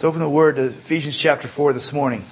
[0.00, 2.24] Let's open the Word to Ephesians chapter 4 this morning.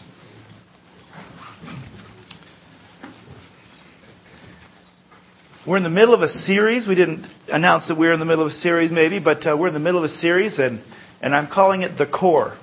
[5.66, 6.88] We're in the middle of a series.
[6.88, 9.54] We didn't announce that we were in the middle of a series, maybe, but uh,
[9.54, 10.82] we're in the middle of a series, and,
[11.20, 12.56] and I'm calling it The Core.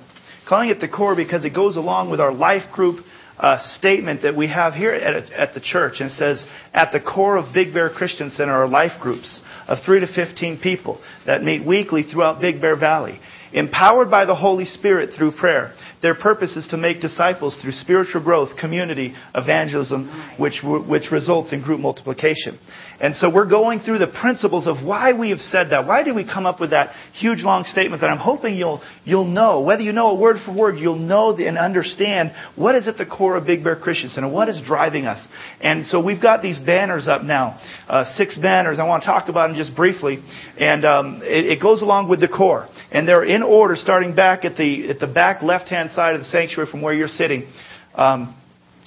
[0.50, 3.06] Calling it The Core because it goes along with our life group
[3.38, 5.98] uh, statement that we have here at, at the church.
[6.00, 9.84] And it says, at the core of Big Bear Christian Center are life groups of
[9.86, 13.20] 3 to 15 people that meet weekly throughout Big Bear Valley.
[13.56, 18.22] Empowered by the Holy Spirit through prayer, their purpose is to make disciples through spiritual
[18.22, 22.60] growth, community, evangelism, which, which results in group multiplication.
[23.00, 25.88] And so we're going through the principles of why we have said that.
[25.88, 29.26] Why did we come up with that huge long statement that I'm hoping you'll, you'll
[29.26, 29.62] know.
[29.62, 33.06] Whether you know it word for word, you'll know and understand what is at the
[33.06, 35.26] core of Big Bear Christian Center, what is driving us.
[35.62, 38.80] And so we've got these banners up now, uh, six banners.
[38.80, 40.24] I want to talk about them just briefly.
[40.58, 42.70] And um, it, it goes along with the core.
[42.92, 46.26] And they're in order starting back at the, at the back left-hand side of the
[46.28, 47.48] sanctuary from where you're sitting,
[47.96, 48.36] um,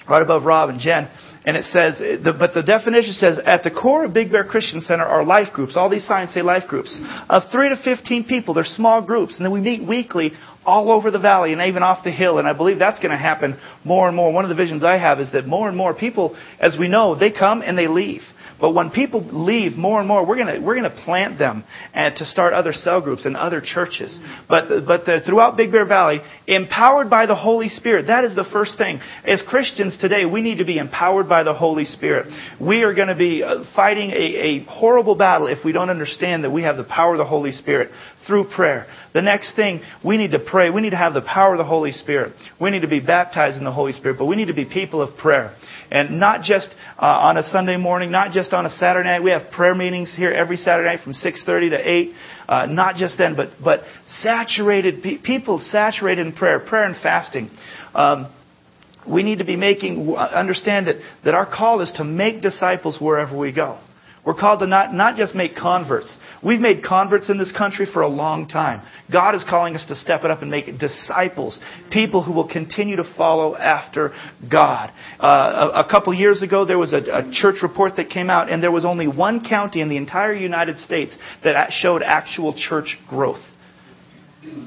[0.08, 1.08] right above Rob and Jen.
[1.44, 5.04] And it says, but the definition says, at the core of Big Bear Christian Center
[5.04, 5.76] are life groups.
[5.76, 6.98] All these signs say life groups.
[7.30, 8.52] Of 3 to 15 people.
[8.52, 9.36] They're small groups.
[9.38, 10.32] And then we meet weekly
[10.66, 12.38] all over the valley and even off the hill.
[12.38, 14.30] And I believe that's going to happen more and more.
[14.30, 17.18] One of the visions I have is that more and more people, as we know,
[17.18, 18.20] they come and they leave.
[18.60, 21.64] But when people leave more and more, we're going we're to plant them
[21.94, 24.18] and to start other cell groups and other churches.
[24.48, 28.06] But but the, throughout Big Bear Valley, empowered by the Holy Spirit.
[28.06, 29.00] That is the first thing.
[29.24, 32.32] As Christians today, we need to be empowered by the Holy Spirit.
[32.60, 36.44] We are going to be uh, fighting a, a horrible battle if we don't understand
[36.44, 37.90] that we have the power of the Holy Spirit
[38.26, 38.86] through prayer.
[39.14, 40.70] The next thing, we need to pray.
[40.70, 42.34] We need to have the power of the Holy Spirit.
[42.60, 45.00] We need to be baptized in the Holy Spirit, but we need to be people
[45.00, 45.56] of prayer.
[45.90, 49.22] And not just uh, on a Sunday morning, not just on a Saturday night.
[49.22, 52.12] We have prayer meetings here every Saturday night from 6.30 to 8.
[52.48, 57.50] Uh, not just then, but, but saturated, people saturated in prayer, prayer and fasting.
[57.94, 58.32] Um,
[59.08, 63.36] we need to be making, understand that, that our call is to make disciples wherever
[63.36, 63.78] we go.
[64.28, 66.18] We're called to not, not just make converts.
[66.44, 68.86] We've made converts in this country for a long time.
[69.10, 71.58] God is calling us to step it up and make disciples,
[71.90, 74.12] people who will continue to follow after
[74.52, 74.92] God.
[75.18, 78.50] Uh, a, a, couple years ago, there was a, a church report that came out,
[78.50, 82.98] and there was only one county in the entire United States that showed actual church
[83.08, 83.40] growth.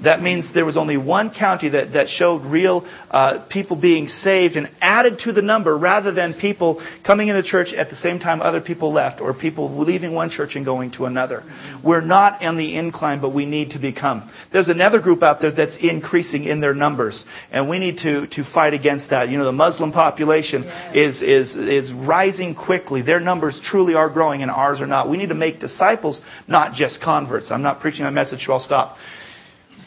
[0.03, 4.55] That means there was only one county that, that showed real uh, people being saved
[4.55, 8.41] and added to the number rather than people coming into church at the same time
[8.41, 11.43] other people left or people leaving one church and going to another.
[11.83, 14.31] We're not on the incline, but we need to become.
[14.51, 18.51] There's another group out there that's increasing in their numbers, and we need to, to
[18.53, 19.29] fight against that.
[19.29, 20.63] You know, the Muslim population
[20.95, 23.03] is, is, is rising quickly.
[23.03, 25.09] Their numbers truly are growing, and ours are not.
[25.09, 27.51] We need to make disciples, not just converts.
[27.51, 28.97] I'm not preaching a message, so I'll stop.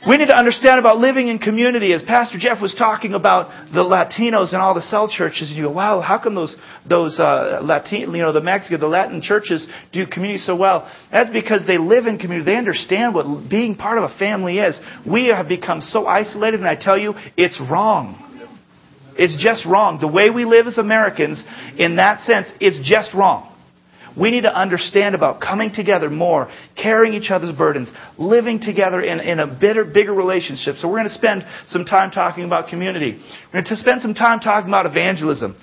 [0.06, 1.94] We need to understand about living in community.
[1.94, 5.70] As Pastor Jeff was talking about the Latinos and all the cell churches, you go,
[5.70, 6.54] wow, how come those
[6.87, 10.91] those uh, Latin, you know, the Mexican, the Latin churches do community so well?
[11.10, 12.53] That's because they live in community.
[12.53, 14.78] They understand what being part of a family is.
[15.10, 18.21] We have become so isolated, and I tell you, it's wrong.
[19.16, 20.00] It's just wrong.
[20.00, 21.42] The way we live as Americans,
[21.78, 23.53] in that sense, it's just wrong.
[24.19, 26.48] We need to understand about coming together more,
[26.80, 30.76] carrying each other's burdens, living together in, in a bitter, bigger relationship.
[30.76, 33.20] So we're going to spend some time talking about community.
[33.47, 35.56] We're going to spend some time talking about evangelism.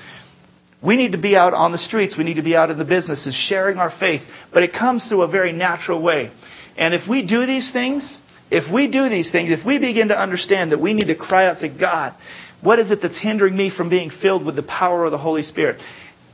[0.84, 2.17] We need to be out on the streets.
[2.17, 4.22] We need to be out in the businesses sharing our faith.
[4.53, 6.31] But it comes through a very natural way.
[6.78, 8.19] And if we do these things,
[8.50, 11.47] if we do these things, if we begin to understand that we need to cry
[11.47, 12.16] out to God,
[12.61, 15.44] what is it that's hindering me from being filled with the power of the Holy
[15.44, 15.81] Spirit?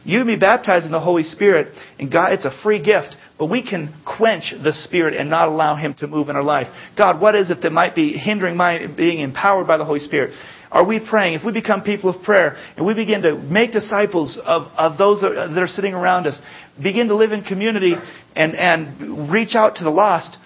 [0.08, 3.48] You can be baptized in the Holy Spirit, and God, it's a free gift, but
[3.48, 6.68] we can quench the Spirit and not allow Him to move in our life.
[6.98, 10.34] God, what is it that might be hindering my being empowered by the Holy Spirit?
[10.72, 11.34] Are we praying?
[11.34, 15.20] If we become people of prayer and we begin to make disciples of, of those
[15.20, 16.40] that are, that are sitting around us,
[16.82, 17.96] begin to live in community
[18.34, 20.38] and, and reach out to the lost,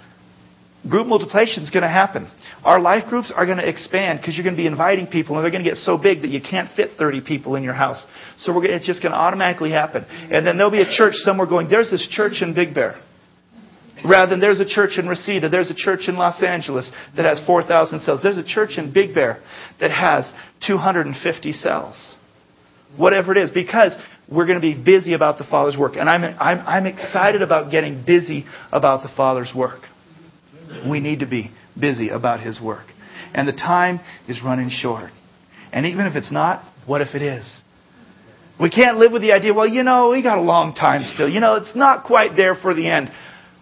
[0.90, 2.30] group multiplication is going to happen.
[2.64, 5.44] Our life groups are going to expand because you're going to be inviting people and
[5.44, 8.06] they're going to get so big that you can't fit 30 people in your house.
[8.40, 10.06] So we're, it's just going to automatically happen.
[10.10, 13.02] And then there'll be a church somewhere going, there's this church in Big Bear.
[14.04, 17.40] Rather than there's a church in Reseda, there's a church in Los Angeles that has
[17.46, 18.22] 4,000 cells.
[18.24, 19.40] There's a church in Big Bear
[19.80, 20.32] that has
[20.66, 22.16] 250 cells.
[22.98, 23.96] Whatever it is, because
[24.30, 25.98] we're going to be busy about the Father's work.
[25.98, 29.82] And I'm, I'm, I'm excited about getting busy about the Father's work.
[30.90, 32.86] We need to be busy about His work.
[33.34, 35.12] And the time is running short.
[35.72, 37.50] And even if it's not, what if it is?
[38.60, 41.28] We can't live with the idea, well, you know, we got a long time still.
[41.28, 43.10] You know, it's not quite there for the end.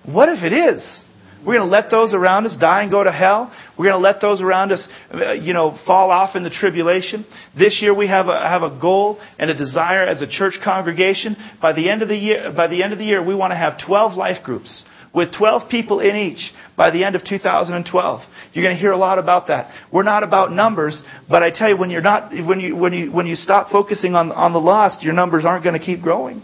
[0.06, 1.04] What if it is?
[1.40, 3.54] We're going to let those around us die and go to hell.
[3.78, 7.26] We're going to let those around us, uh, you know, fall off in the tribulation.
[7.58, 11.38] This year we have a, have a goal and a desire as a church congregation.
[11.62, 13.58] By the end of the year, by the end of the year, we want to
[13.58, 14.84] have 12 life groups
[15.14, 18.22] with 12 people in each by the end of 2012.
[18.54, 19.70] You're going to hear a lot about that.
[19.92, 23.12] We're not about numbers, but I tell you, when you're not, when you, when you,
[23.12, 26.42] when you stop focusing on, on the lost, your numbers aren't going to keep growing.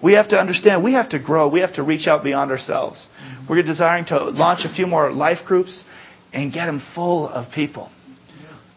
[0.00, 3.08] We have to understand, we have to grow, we have to reach out beyond ourselves.
[3.50, 5.82] We're desiring to launch a few more life groups
[6.32, 7.90] and get them full of people.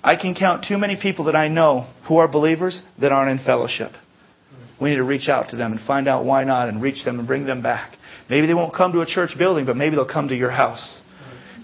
[0.03, 3.45] I can count too many people that I know who are believers that aren't in
[3.45, 3.91] fellowship.
[4.81, 7.19] We need to reach out to them and find out why not and reach them
[7.19, 7.93] and bring them back.
[8.29, 11.01] Maybe they won't come to a church building, but maybe they'll come to your house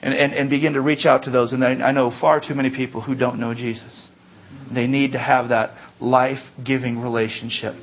[0.02, 1.54] and, and, and begin to reach out to those.
[1.54, 4.10] And I, know far too many people who don't know Jesus.
[4.74, 7.76] They need to have that life giving relationship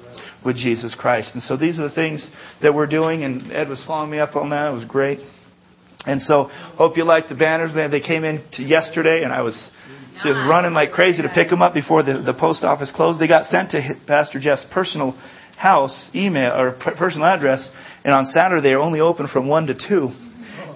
[0.45, 1.31] with Jesus Christ.
[1.35, 2.29] And so these are the things
[2.61, 4.71] that we're doing, and Ed was following me up on that.
[4.71, 5.21] It was great.
[6.05, 7.73] And so, hope you like the banners.
[7.75, 9.71] Man, they came in yesterday, and I was
[10.17, 13.21] just running like crazy to pick them up before the, the post office closed.
[13.21, 15.13] They got sent to Pastor Jeff's personal
[15.57, 17.71] house email or personal address,
[18.05, 20.09] and on Saturday they were only open from one to two.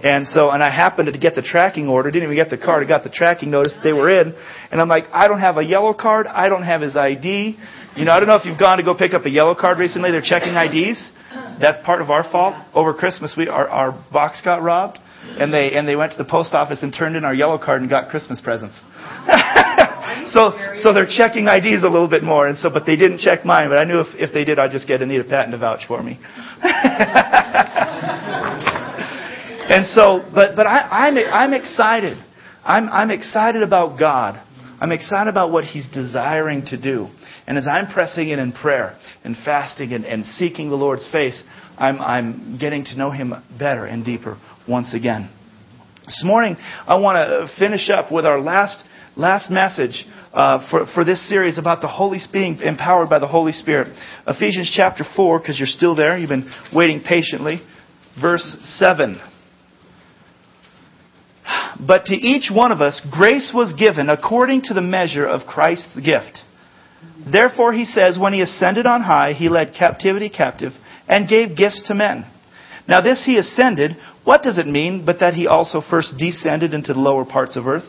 [0.05, 2.85] And so, and I happened to get the tracking order, didn't even get the card,
[2.85, 4.35] I got the tracking notice that they were in.
[4.71, 7.59] And I'm like, I don't have a yellow card, I don't have his ID.
[7.97, 9.79] You know, I don't know if you've gone to go pick up a yellow card
[9.79, 11.11] recently, they're checking IDs.
[11.61, 12.55] That's part of our fault.
[12.75, 14.99] Over Christmas, we, our, our box got robbed.
[15.27, 17.81] And they, and they went to the post office and turned in our yellow card
[17.81, 18.79] and got Christmas presents.
[20.27, 22.49] so, so they're checking IDs a little bit more.
[22.49, 23.69] And so, but they didn't check mine.
[23.69, 26.03] But I knew if, if they did, I'd just get Anita Patton to vouch for
[26.03, 26.19] me.
[29.69, 32.17] And so, but, but I, I'm, I'm excited.
[32.65, 34.41] I'm, I'm excited about God.
[34.81, 37.09] I'm excited about what He's desiring to do.
[37.49, 41.43] And as I'm pressing in in prayer and fasting and, and seeking the Lord's face,
[41.79, 44.39] I'm, I'm getting to know Him better and deeper
[44.69, 45.33] once again.
[46.05, 46.57] This morning,
[46.87, 48.85] I want to finish up with our last,
[49.17, 53.53] last message uh, for, for this series about the Holy being empowered by the Holy
[53.53, 53.97] Spirit.
[54.27, 57.63] Ephesians chapter 4, because you're still there, you've been waiting patiently.
[58.21, 59.21] Verse 7.
[61.87, 65.99] But to each one of us, grace was given according to the measure of Christ's
[66.01, 66.41] gift.
[67.31, 70.73] Therefore, he says, when he ascended on high, he led captivity captive
[71.09, 72.27] and gave gifts to men.
[72.89, 76.93] Now, this he ascended, what does it mean but that he also first descended into
[76.93, 77.85] the lower parts of earth?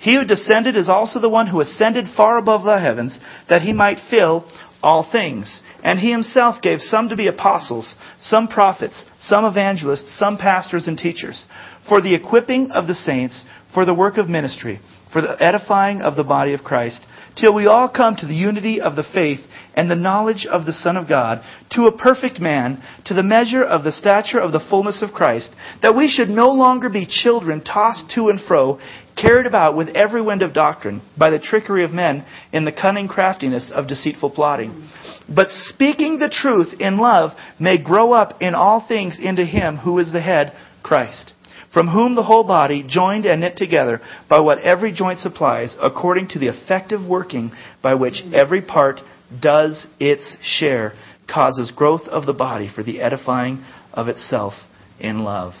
[0.00, 3.18] He who descended is also the one who ascended far above the heavens,
[3.48, 4.50] that he might fill
[4.82, 5.60] all things.
[5.84, 10.96] And he himself gave some to be apostles, some prophets, some evangelists, some pastors and
[10.96, 11.44] teachers
[11.88, 13.44] for the equipping of the saints,
[13.74, 14.80] for the work of ministry,
[15.12, 17.04] for the edifying of the body of Christ,
[17.36, 19.40] till we all come to the unity of the faith
[19.74, 23.62] and the knowledge of the Son of God, to a perfect man, to the measure
[23.62, 27.62] of the stature of the fullness of Christ, that we should no longer be children
[27.62, 28.78] tossed to and fro,
[29.16, 33.08] carried about with every wind of doctrine, by the trickery of men, in the cunning
[33.08, 34.88] craftiness of deceitful plotting.
[35.28, 39.98] But speaking the truth in love may grow up in all things into him who
[39.98, 41.32] is the head, Christ
[41.72, 46.28] from whom the whole body, joined and knit together by what every joint supplies, according
[46.28, 47.52] to the effective working
[47.82, 49.00] by which every part
[49.40, 50.92] does its share,
[51.32, 54.54] causes growth of the body for the edifying of itself
[54.98, 55.52] in love.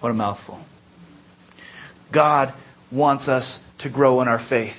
[0.00, 0.64] What a mouthful.
[2.12, 2.52] God
[2.92, 4.76] wants us to grow in our faith.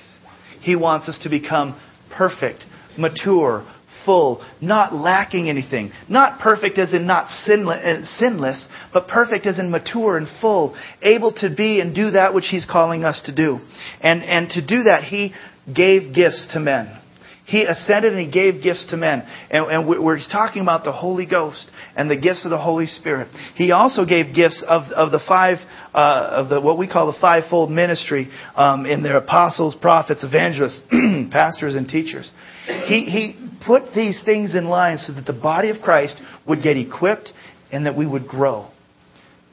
[0.60, 1.80] He wants us to become
[2.16, 2.64] perfect,
[2.96, 3.66] mature,
[4.08, 5.92] full, not lacking anything.
[6.08, 11.32] Not perfect as in not uh, sinless, but perfect as in mature and full, able
[11.34, 13.58] to be and do that which He's calling us to do.
[14.00, 15.34] And, and to do that, He
[15.72, 16.98] gave gifts to men.
[17.44, 19.26] He ascended and he gave gifts to men.
[19.50, 23.28] And, and we're talking about the Holy Ghost and the gifts of the Holy Spirit.
[23.54, 25.56] He also gave gifts of, of the five,
[25.94, 30.80] uh, of the, what we call the fivefold ministry um, in their apostles, prophets, evangelists,
[31.30, 32.30] pastors, and teachers.
[32.68, 36.76] He, he put these things in line so that the body of Christ would get
[36.76, 37.32] equipped
[37.72, 38.68] and that we would grow.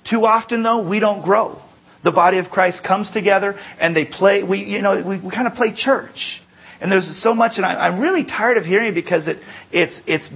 [0.10, 1.62] Too often, though, we don't grow.
[2.04, 5.48] The body of Christ comes together and they play, we, you know, we, we kind
[5.48, 6.42] of play church.
[6.80, 9.38] And there's so much, and I, I'm really tired of hearing it because it,
[9.72, 10.30] it's, it's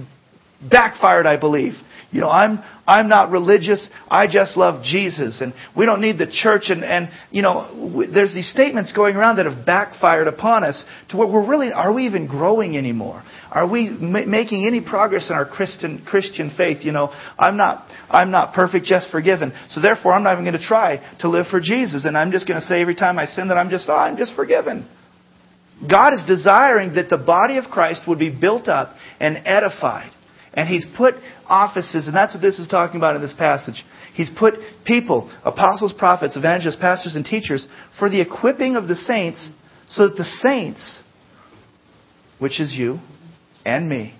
[0.68, 1.74] backfired, I believe.
[2.12, 3.88] You know, I'm, I'm not religious.
[4.10, 5.40] I just love Jesus.
[5.40, 6.64] And we don't need the church.
[6.66, 11.16] And, and you know, there's these statements going around that have backfired upon us to
[11.16, 13.22] where we're really, are we even growing anymore?
[13.52, 16.78] Are we ma- making any progress in our Christian, Christian faith?
[16.80, 19.52] You know, I'm not, I'm not perfect, just forgiven.
[19.70, 22.06] So therefore, I'm not even going to try to live for Jesus.
[22.06, 24.16] And I'm just going to say every time I sin that I'm just, oh, I'm
[24.16, 24.88] just forgiven.
[25.88, 30.10] God is desiring that the body of Christ would be built up and edified.
[30.54, 31.14] And He's put
[31.46, 33.84] offices, and that's what this is talking about in this passage.
[34.14, 34.54] He's put
[34.84, 37.66] people, apostles, prophets, evangelists, pastors, and teachers
[37.98, 39.52] for the equipping of the saints
[39.88, 41.02] so that the saints,
[42.38, 42.98] which is you
[43.64, 44.14] and me,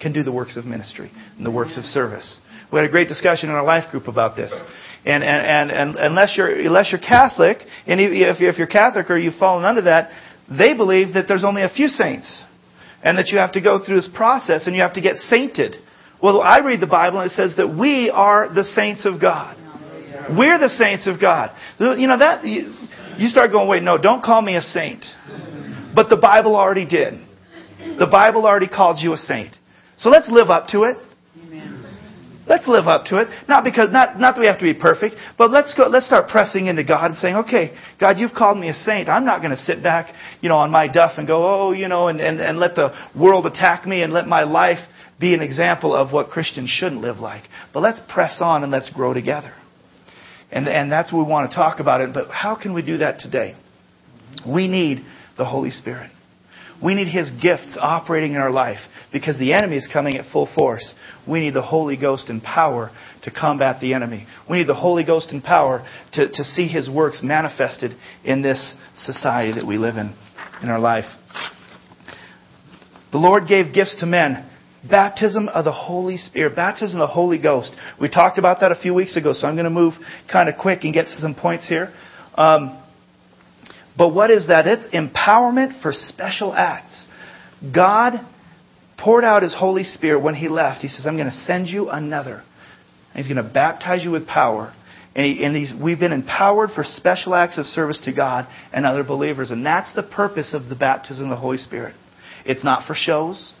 [0.00, 2.38] can do the works of ministry and the works of service.
[2.72, 4.58] We had a great discussion in our life group about this.
[5.04, 9.18] And, and, and, and unless, you're, unless you're Catholic, and if, if you're Catholic or
[9.18, 10.10] you've fallen under that,
[10.48, 12.42] they believe that there's only a few saints.
[13.02, 15.76] And that you have to go through this process and you have to get sainted.
[16.22, 19.56] Well, I read the Bible and it says that we are the saints of God.
[20.36, 21.50] We're the saints of God.
[21.78, 25.04] You know, that, you, start going, wait, no, don't call me a saint.
[25.94, 27.14] But the Bible already did.
[27.98, 29.54] The Bible already called you a saint.
[29.98, 30.96] So let's live up to it.
[32.50, 33.28] Let's live up to it.
[33.46, 36.28] Not because, not, not that we have to be perfect, but let's go, let's start
[36.28, 39.08] pressing into God and saying, okay, God, you've called me a saint.
[39.08, 41.86] I'm not going to sit back, you know, on my duff and go, oh, you
[41.86, 44.80] know, and, and, and let the world attack me and let my life
[45.20, 47.44] be an example of what Christians shouldn't live like.
[47.72, 49.54] But let's press on and let's grow together.
[50.50, 52.12] And, and that's what we want to talk about it.
[52.12, 53.54] But how can we do that today?
[54.44, 55.04] We need
[55.38, 56.10] the Holy Spirit.
[56.82, 58.78] We need His gifts operating in our life
[59.12, 60.94] because the enemy is coming at full force.
[61.28, 62.90] We need the Holy Ghost and power
[63.22, 64.26] to combat the enemy.
[64.48, 67.92] We need the Holy Ghost and power to, to see His works manifested
[68.24, 70.16] in this society that we live in,
[70.62, 71.04] in our life.
[73.12, 74.46] The Lord gave gifts to men.
[74.88, 77.70] Baptism of the Holy Spirit, baptism of the Holy Ghost.
[78.00, 79.92] We talked about that a few weeks ago, so I'm going to move
[80.32, 81.92] kind of quick and get to some points here.
[82.34, 82.82] Um,
[84.00, 84.66] but what is that?
[84.66, 87.06] It's empowerment for special acts.
[87.74, 88.14] God
[88.96, 90.80] poured out His Holy Spirit when He left.
[90.80, 92.42] He says, I'm going to send you another.
[93.12, 94.72] And He's going to baptize you with power.
[95.14, 99.04] And, he, and we've been empowered for special acts of service to God and other
[99.04, 99.50] believers.
[99.50, 101.94] And that's the purpose of the baptism of the Holy Spirit.
[102.46, 103.52] It's not for shows.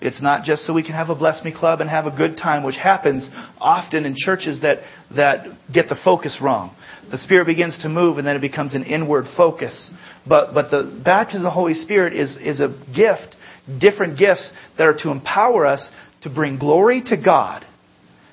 [0.00, 2.36] It's not just so we can have a bless me club and have a good
[2.36, 3.28] time, which happens
[3.58, 4.78] often in churches that,
[5.14, 6.74] that get the focus wrong.
[7.10, 9.90] The Spirit begins to move and then it becomes an inward focus.
[10.26, 13.36] But, but the baptism of the Holy Spirit is, is a gift
[13.78, 15.90] different gifts that are to empower us
[16.22, 17.64] to bring glory to God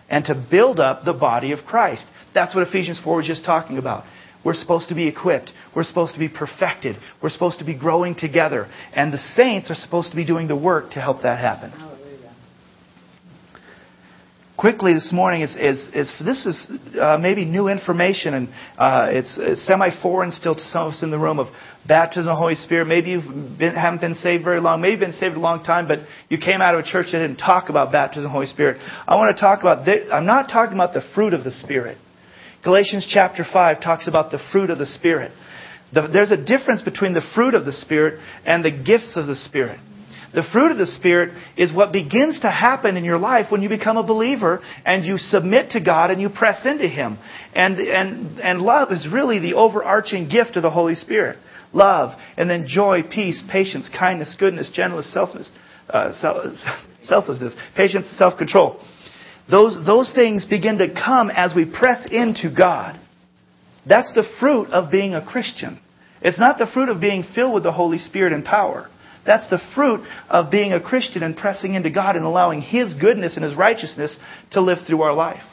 [0.10, 2.06] and to build up the body of Christ.
[2.34, 4.06] That's what Ephesians 4 was just talking about.
[4.48, 5.52] We're supposed to be equipped.
[5.76, 6.96] We're supposed to be perfected.
[7.22, 8.72] We're supposed to be growing together.
[8.96, 11.74] And the saints are supposed to be doing the work to help that happen
[14.58, 18.50] quickly this morning is, is, is this is uh, maybe new information and
[18.80, 21.46] uh, it's, it's semi-foreign still to some of us in the room of
[21.88, 22.86] baptism of the Holy Spirit.
[22.86, 23.22] Maybe you
[23.60, 24.82] haven't been saved very long.
[24.82, 26.00] Maybe you've been saved a long time, but
[26.30, 28.82] you came out of a church that didn't talk about baptism of the Holy Spirit.
[29.08, 30.10] I want to talk about, this.
[30.12, 32.00] I'm not talking about the fruit of the Spirit.
[32.68, 35.32] Galatians chapter 5 talks about the fruit of the Spirit.
[35.94, 39.38] The, there's a difference between the fruit of the Spirit and the gifts of the
[39.38, 39.80] Spirit.
[40.36, 43.70] The fruit of the Spirit is what begins to happen in your life when you
[43.70, 47.18] become a believer and you submit to God and you press into Him.
[47.56, 51.38] And, and, and love is really the overarching gift of the Holy Spirit.
[51.72, 55.58] Love, and then joy, peace, patience, kindness, goodness, gentleness, selflessness,
[55.90, 56.12] uh,
[57.04, 58.84] selflessness, patience, self-control.
[59.50, 63.00] Those, those things begin to come as we press into God.
[63.88, 65.80] That's the fruit of being a Christian.
[66.22, 68.90] It's not the fruit of being filled with the Holy Spirit and power.
[69.26, 73.36] That's the fruit of being a Christian and pressing into God and allowing His goodness
[73.36, 74.18] and His righteousness
[74.52, 75.44] to live through our life.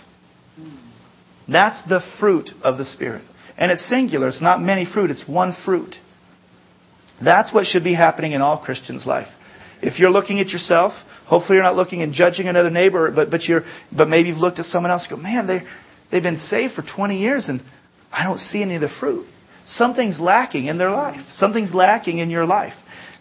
[1.49, 3.25] That's the fruit of the Spirit.
[3.57, 4.29] And it's singular.
[4.29, 5.11] It's not many fruit.
[5.11, 5.97] It's one fruit.
[7.23, 9.29] That's what should be happening in all Christians' life.
[9.87, 10.93] If you're looking at yourself,
[11.27, 13.63] hopefully you're not looking and judging another neighbor, but, but, you're,
[13.95, 15.61] but maybe you've looked at someone else and go, man, they,
[16.11, 17.61] they've been saved for 20 years and
[18.11, 19.27] I don't see any of the fruit.
[19.67, 21.21] Something's lacking in their life.
[21.33, 22.75] Something's lacking in your life.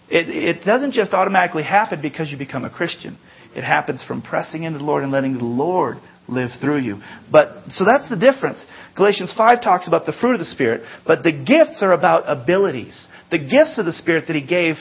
[0.10, 3.18] It, it doesn't just automatically happen because you become a Christian.
[3.56, 7.02] It happens from pressing into the Lord and letting the Lord live through you.
[7.32, 8.66] But so that's the difference.
[8.96, 13.08] Galatians 5 talks about the fruit of the Spirit, but the gifts are about abilities.
[13.32, 14.76] The gifts of the Spirit that he gave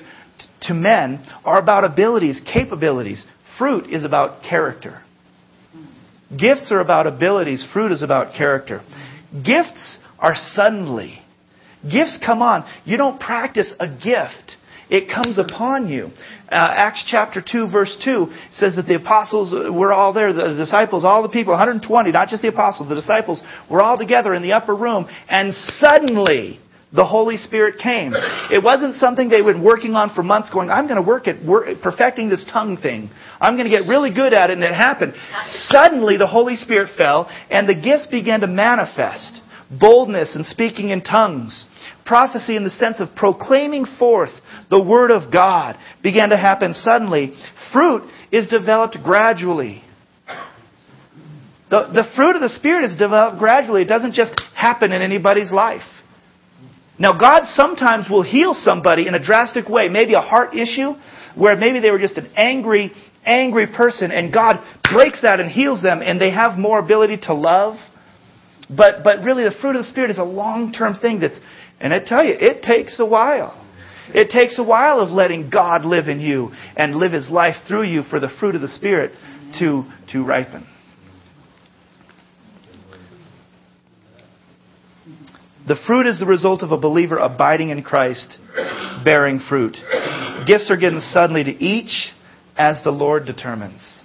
[0.62, 3.24] to men are about abilities, capabilities.
[3.58, 5.02] Fruit is about character.
[6.30, 8.80] Gifts are about abilities, fruit is about character.
[9.32, 11.18] Gifts are suddenly.
[11.82, 12.64] Gifts come on.
[12.84, 14.56] You don't practice a gift
[14.92, 16.10] it comes upon you.
[16.50, 21.02] Uh, Acts chapter 2 verse 2 says that the apostles were all there, the disciples,
[21.02, 24.52] all the people, 120, not just the apostles, the disciples were all together in the
[24.52, 26.60] upper room and suddenly
[26.94, 28.12] the Holy Spirit came.
[28.50, 31.42] It wasn't something they were working on for months going, I'm going to work at
[31.42, 33.10] work, perfecting this tongue thing.
[33.40, 35.14] I'm going to get really good at it and it happened.
[35.68, 39.40] Suddenly the Holy Spirit fell and the gifts began to manifest.
[39.70, 41.64] Boldness and speaking in tongues.
[42.04, 44.32] Prophecy in the sense of proclaiming forth
[44.68, 47.32] the Word of God began to happen suddenly.
[47.72, 49.82] Fruit is developed gradually.
[51.70, 53.80] The, the fruit of the Spirit is developed gradually.
[53.80, 55.80] It doesn't just happen in anybody's life.
[56.98, 60.92] Now, God sometimes will heal somebody in a drastic way, maybe a heart issue,
[61.34, 62.92] where maybe they were just an angry,
[63.24, 67.34] angry person, and God breaks that and heals them, and they have more ability to
[67.34, 67.76] love.
[68.68, 71.38] But, but really, the fruit of the Spirit is a long term thing that's,
[71.80, 73.58] and I tell you, it takes a while.
[74.14, 77.84] It takes a while of letting God live in you and live His life through
[77.84, 79.12] you for the fruit of the Spirit
[79.58, 80.66] to, to ripen.
[85.72, 88.36] The fruit is the result of a believer abiding in Christ,
[89.06, 89.74] bearing fruit.
[90.46, 92.10] Gifts are given suddenly to each
[92.58, 94.00] as the Lord determines.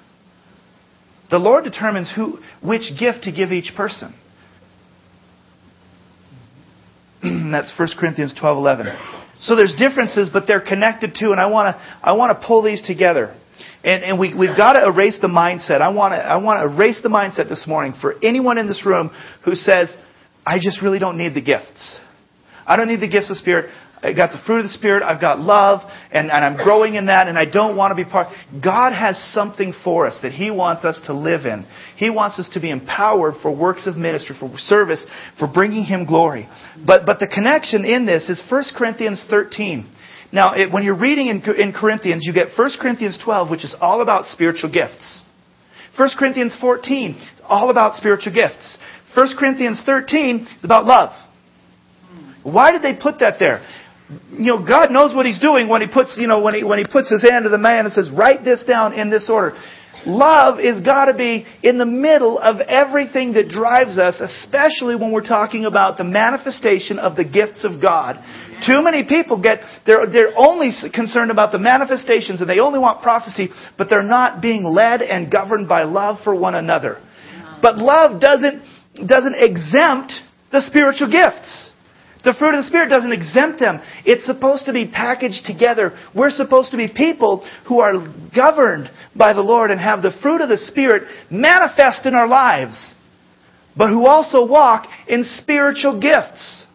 [1.29, 4.15] The Lord determines who, which gift to give each person.
[7.51, 9.41] That's 1 Corinthians 12:11.
[9.41, 12.63] So there's differences, but they're connected too, and I want to I want to pull
[12.63, 13.36] these together.
[13.83, 15.81] And, and we, we've got to erase the mindset.
[15.81, 18.86] I want to I want to erase the mindset this morning for anyone in this
[18.86, 19.12] room
[19.43, 19.93] who says,
[20.48, 22.00] I just really don't need the gifts.
[22.66, 23.70] I don't need the gifts of Spirit.
[24.01, 25.04] I got the fruit of the Spirit.
[25.04, 28.10] I've got love, and, and I'm growing in that, and I don't want to be
[28.10, 28.27] part.
[28.63, 31.66] God has something for us that He wants us to live in.
[31.98, 35.06] He wants us to be empowered for works of ministry, for service,
[35.38, 36.48] for bringing Him glory.
[36.86, 39.92] But, but the connection in this is 1 Corinthians 13.
[40.32, 43.75] Now, it, when you're reading in, in Corinthians, you get 1 Corinthians 12, which is
[43.82, 45.24] all about spiritual gifts.
[45.98, 48.77] 1 Corinthians 14, all about spiritual gifts.
[49.17, 51.09] 1 Corinthians 13 is about love.
[52.43, 53.65] Why did they put that there?
[54.29, 56.77] You know, God knows what He's doing when He puts, you know, when He, when
[56.77, 59.57] He puts His hand to the man and says, write this down in this order.
[60.05, 65.12] Love is got to be in the middle of everything that drives us, especially when
[65.12, 68.24] we're talking about the manifestation of the gifts of God.
[68.63, 73.01] Too many people get, they're, they're only concerned about the manifestations and they only want
[73.01, 77.00] prophecy, but they're not being led and governed by love for one another.
[77.63, 78.62] But love doesn't,
[79.06, 80.13] doesn't exempt
[80.51, 81.72] the spiritual gifts.
[82.24, 83.80] The fruit of the Spirit doesn't exempt them.
[84.06, 85.98] It's supposed to be packaged together.
[86.16, 87.94] We're supposed to be people who are
[88.36, 92.94] governed by the Lord and have the fruit of the Spirit manifest in our lives,
[93.77, 96.66] but who also walk in spiritual gifts.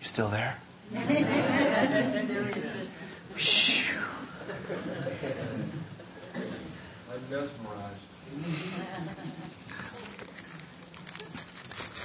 [0.00, 0.56] You still there?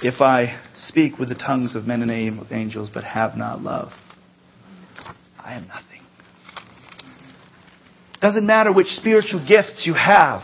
[0.02, 2.10] If I speak with the tongues of men and
[2.50, 3.92] angels but have not love,
[5.38, 6.00] I am nothing.
[8.22, 10.42] Doesn't matter which spiritual gifts you have.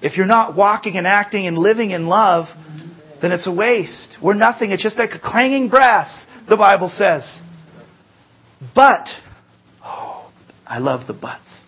[0.00, 2.46] If you're not walking and acting and living in love,
[3.20, 4.16] then it's a waste.
[4.22, 4.70] We're nothing.
[4.70, 7.42] It's just like a clanging brass, the Bible says.
[8.74, 9.08] But,
[9.84, 10.30] oh,
[10.66, 11.64] I love the buts.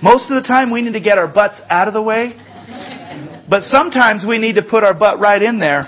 [0.00, 2.34] Most of the time we need to get our butts out of the way.
[3.48, 5.86] But sometimes we need to put our butt right in there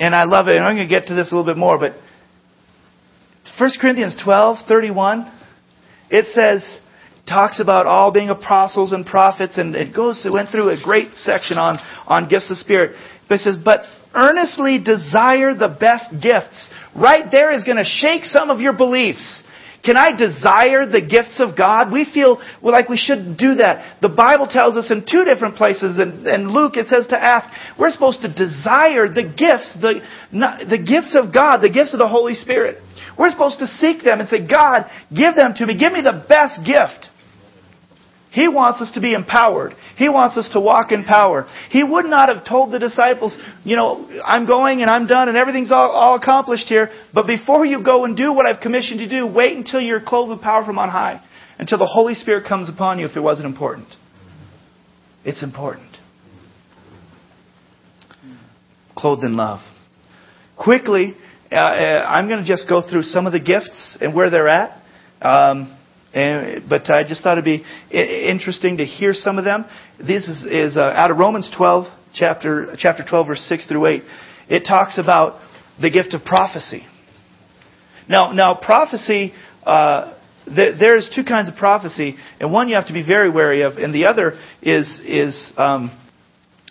[0.00, 0.56] And I love it.
[0.56, 1.92] And I'm going to get to this a little bit more, but
[3.58, 5.30] 1 Corinthians 12, 31,
[6.10, 6.80] it says,
[7.28, 11.14] talks about all being apostles and prophets, and it goes, it went through a great
[11.14, 12.96] section on, on gifts of spirit.
[13.28, 13.80] But it says, but
[14.14, 16.70] earnestly desire the best gifts.
[16.96, 19.44] Right there is going to shake some of your beliefs.
[19.84, 21.92] Can I desire the gifts of God?
[21.92, 24.00] We feel like we should do that.
[24.02, 27.48] The Bible tells us in two different places, and, and Luke it says to ask,
[27.78, 30.00] we're supposed to desire the gifts, the,
[30.32, 32.78] the gifts of God, the gifts of the Holy Spirit.
[33.18, 35.76] We're supposed to seek them and say, God, give them to me.
[35.76, 37.09] Give me the best gift.
[38.32, 39.74] He wants us to be empowered.
[39.96, 41.48] He wants us to walk in power.
[41.68, 45.36] He would not have told the disciples, you know, I'm going and I'm done and
[45.36, 49.08] everything's all, all accomplished here, but before you go and do what I've commissioned you
[49.08, 51.20] to do, wait until you're clothed with power from on high,
[51.58, 53.88] until the Holy Spirit comes upon you if it wasn't important.
[55.24, 55.96] It's important.
[58.96, 59.60] Clothed in love.
[60.56, 61.14] Quickly,
[61.50, 64.48] uh, uh I'm going to just go through some of the gifts and where they're
[64.48, 64.80] at.
[65.20, 65.76] Um,
[66.12, 69.64] and, but I just thought it'd be interesting to hear some of them.
[69.98, 74.02] This is, is uh, out of Romans 12, chapter, chapter 12, verse 6 through 8.
[74.48, 75.40] It talks about
[75.80, 76.82] the gift of prophecy.
[78.08, 79.32] Now, now prophecy,
[79.64, 80.14] uh,
[80.46, 83.74] th- there's two kinds of prophecy, and one you have to be very wary of,
[83.74, 85.96] and the other is, is, um,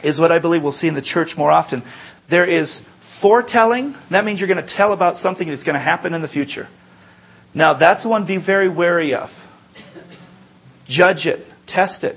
[0.04, 1.84] is what I believe we'll see in the church more often.
[2.30, 2.82] There is
[3.21, 3.95] foretelling.
[4.12, 6.67] That means you're going to tell about something that's going to happen in the future.
[7.54, 9.30] Now, that's one be very wary of.
[10.88, 12.16] Judge it, test it.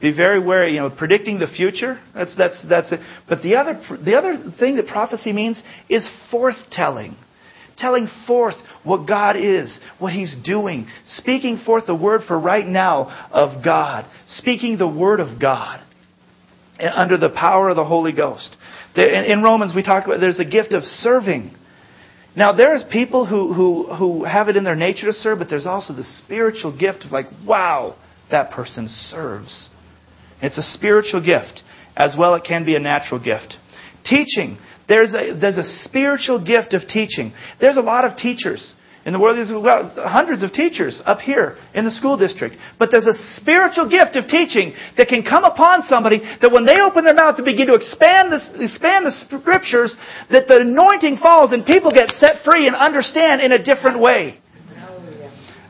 [0.00, 0.74] Be very wary.
[0.74, 2.00] You know, predicting the future.
[2.14, 3.00] That's that's that's it.
[3.28, 7.16] But the other the other thing that prophecy means is forthtelling,
[7.78, 13.28] telling forth what God is, what He's doing, speaking forth the word for right now
[13.30, 15.80] of God, speaking the word of God
[16.80, 18.56] under the power of the Holy Ghost.
[18.96, 21.54] In Romans, we talk about there's a gift of serving.
[22.34, 25.66] Now, there's people who, who, who have it in their nature to serve, but there's
[25.66, 27.96] also the spiritual gift of like, wow,
[28.30, 29.68] that person serves.
[30.40, 31.62] It's a spiritual gift.
[31.94, 33.56] As well, it can be a natural gift.
[34.04, 34.56] Teaching.
[34.88, 37.32] There's a, there's a spiritual gift of teaching.
[37.60, 38.72] There's a lot of teachers.
[39.04, 42.54] In the world, there's hundreds of teachers up here in the school district.
[42.78, 46.78] But there's a spiritual gift of teaching that can come upon somebody that when they
[46.80, 49.96] open their mouth to begin to expand the, expand the scriptures,
[50.30, 54.38] that the anointing falls and people get set free and understand in a different way.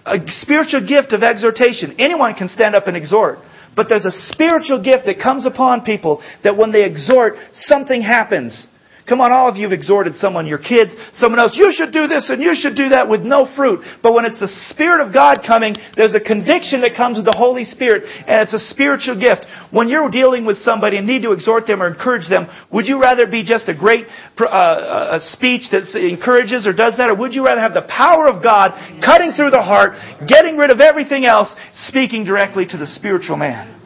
[0.04, 1.96] A spiritual gift of exhortation.
[1.98, 3.38] Anyone can stand up and exhort.
[3.74, 8.66] But there's a spiritual gift that comes upon people that when they exhort, something happens.
[9.12, 12.08] Come on, all of you have exhorted someone, your kids, someone else, you should do
[12.08, 13.84] this and you should do that with no fruit.
[14.02, 17.36] But when it's the Spirit of God coming, there's a conviction that comes with the
[17.36, 19.44] Holy Spirit, and it's a spiritual gift.
[19.68, 23.02] When you're dealing with somebody and need to exhort them or encourage them, would you
[23.04, 24.08] rather be just a great
[24.40, 28.32] uh, a speech that encourages or does that, or would you rather have the power
[28.32, 28.72] of God
[29.04, 29.92] cutting through the heart,
[30.24, 31.52] getting rid of everything else,
[31.84, 33.76] speaking directly to the spiritual man?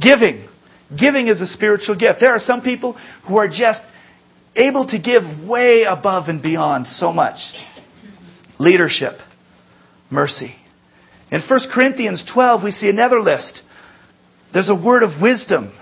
[0.00, 0.48] Giving.
[0.88, 2.20] Giving is a spiritual gift.
[2.24, 2.96] There are some people
[3.28, 3.84] who are just
[4.58, 7.38] able to give way above and beyond so much.
[8.58, 9.14] Leadership,
[10.10, 10.54] mercy.
[11.30, 13.62] In 1 Corinthians 12, we see another list.
[14.52, 15.72] There's a word of wisdom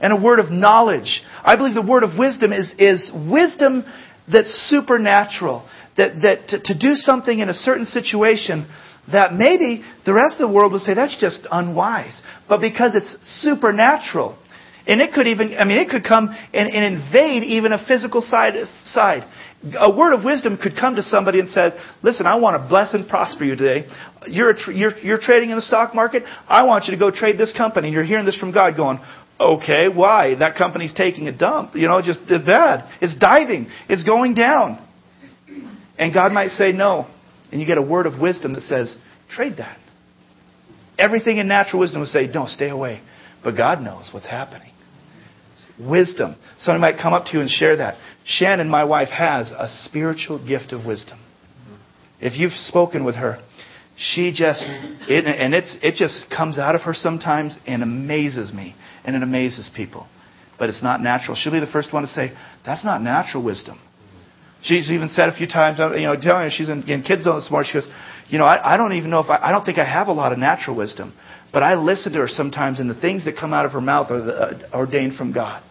[0.00, 1.22] and a word of knowledge.
[1.44, 3.84] I believe the word of wisdom is, is wisdom
[4.30, 5.68] that's supernatural.
[5.96, 8.66] That, that to, to do something in a certain situation
[9.10, 12.20] that maybe the rest of the world would say that's just unwise.
[12.48, 14.38] But because it's supernatural,
[14.86, 18.20] and it could even, I mean, it could come and, and invade even a physical
[18.20, 19.24] side, side.
[19.78, 21.70] A word of wisdom could come to somebody and say,
[22.02, 23.86] listen, I want to bless and prosper you today.
[24.26, 26.24] You're, tra- you're, you're trading in the stock market.
[26.48, 27.88] I want you to go trade this company.
[27.88, 28.98] And you're hearing this from God going,
[29.38, 30.34] okay, why?
[30.34, 31.76] That company's taking a dump.
[31.76, 32.90] You know, just, it's bad.
[33.00, 33.68] It's diving.
[33.88, 34.84] It's going down.
[35.96, 37.06] And God might say no.
[37.52, 38.96] And you get a word of wisdom that says,
[39.30, 39.78] trade that.
[40.98, 43.00] Everything in natural wisdom would say, no, stay away.
[43.44, 44.71] But God knows what's happening
[45.88, 46.36] wisdom.
[46.58, 47.96] Somebody might come up to you and share that.
[48.24, 51.18] Shannon, my wife, has a spiritual gift of wisdom.
[52.20, 53.42] If you've spoken with her,
[53.96, 54.62] she just,
[55.08, 59.22] it, and it's, it just comes out of her sometimes and amazes me, and it
[59.22, 60.06] amazes people.
[60.58, 61.36] But it's not natural.
[61.36, 62.32] She'll be the first one to say,
[62.64, 63.80] that's not natural wisdom.
[64.62, 67.36] She's even said a few times, you know, telling her she's in, in kids zone
[67.36, 67.68] this morning.
[67.72, 67.88] She goes,
[68.28, 70.12] you know, I, I don't even know if I, I don't think I have a
[70.12, 71.12] lot of natural wisdom,
[71.52, 74.10] but I listen to her sometimes, and the things that come out of her mouth
[74.10, 75.62] are the, uh, ordained from God.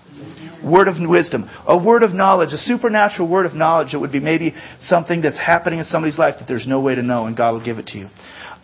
[0.64, 4.20] Word of wisdom, a word of knowledge, a supernatural word of knowledge that would be
[4.20, 7.52] maybe something that's happening in somebody's life that there's no way to know, and God
[7.52, 8.08] will give it to you.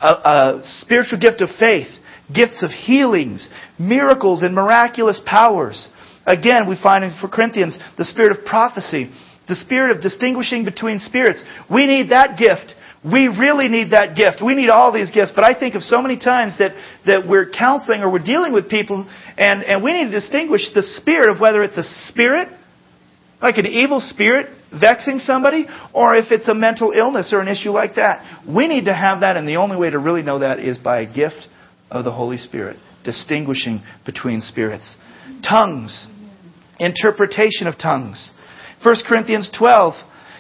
[0.02, 1.88] A, a spiritual gift of faith,
[2.34, 3.48] gifts of healings,
[3.80, 5.90] miracles, and miraculous powers.
[6.26, 9.10] Again, we find in Corinthians the spirit of prophecy,
[9.48, 11.42] the spirit of distinguishing between spirits.
[11.72, 14.42] We need that gift we really need that gift.
[14.44, 15.32] We need all these gifts.
[15.36, 16.72] But I think of so many times that,
[17.06, 19.08] that we're counseling or we're dealing with people
[19.38, 22.50] and, and we need to distinguish the spirit of whether it's a spirit,
[23.42, 27.70] like an evil spirit vexing somebody, or if it's a mental illness or an issue
[27.70, 28.44] like that.
[28.48, 31.02] We need to have that and the only way to really know that is by
[31.02, 31.48] a gift
[31.92, 34.98] of the Holy Spirit, distinguishing between spirits.
[35.48, 36.08] Tongues.
[36.80, 38.34] Interpretation of tongues.
[38.84, 39.94] 1 Corinthians 12,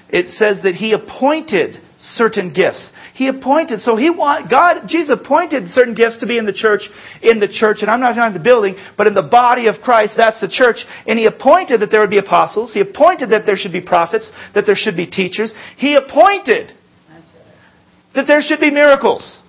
[0.09, 2.91] it says that he appointed certain gifts.
[3.13, 6.81] He appointed, so he want, God, Jesus appointed certain gifts to be in the church,
[7.21, 10.13] in the church, and I'm not talking the building, but in the body of Christ,
[10.17, 10.85] that's the church.
[11.07, 12.73] And he appointed that there would be apostles.
[12.73, 15.53] He appointed that there should be prophets, that there should be teachers.
[15.77, 16.73] He appointed
[18.13, 19.39] that there should be miracles.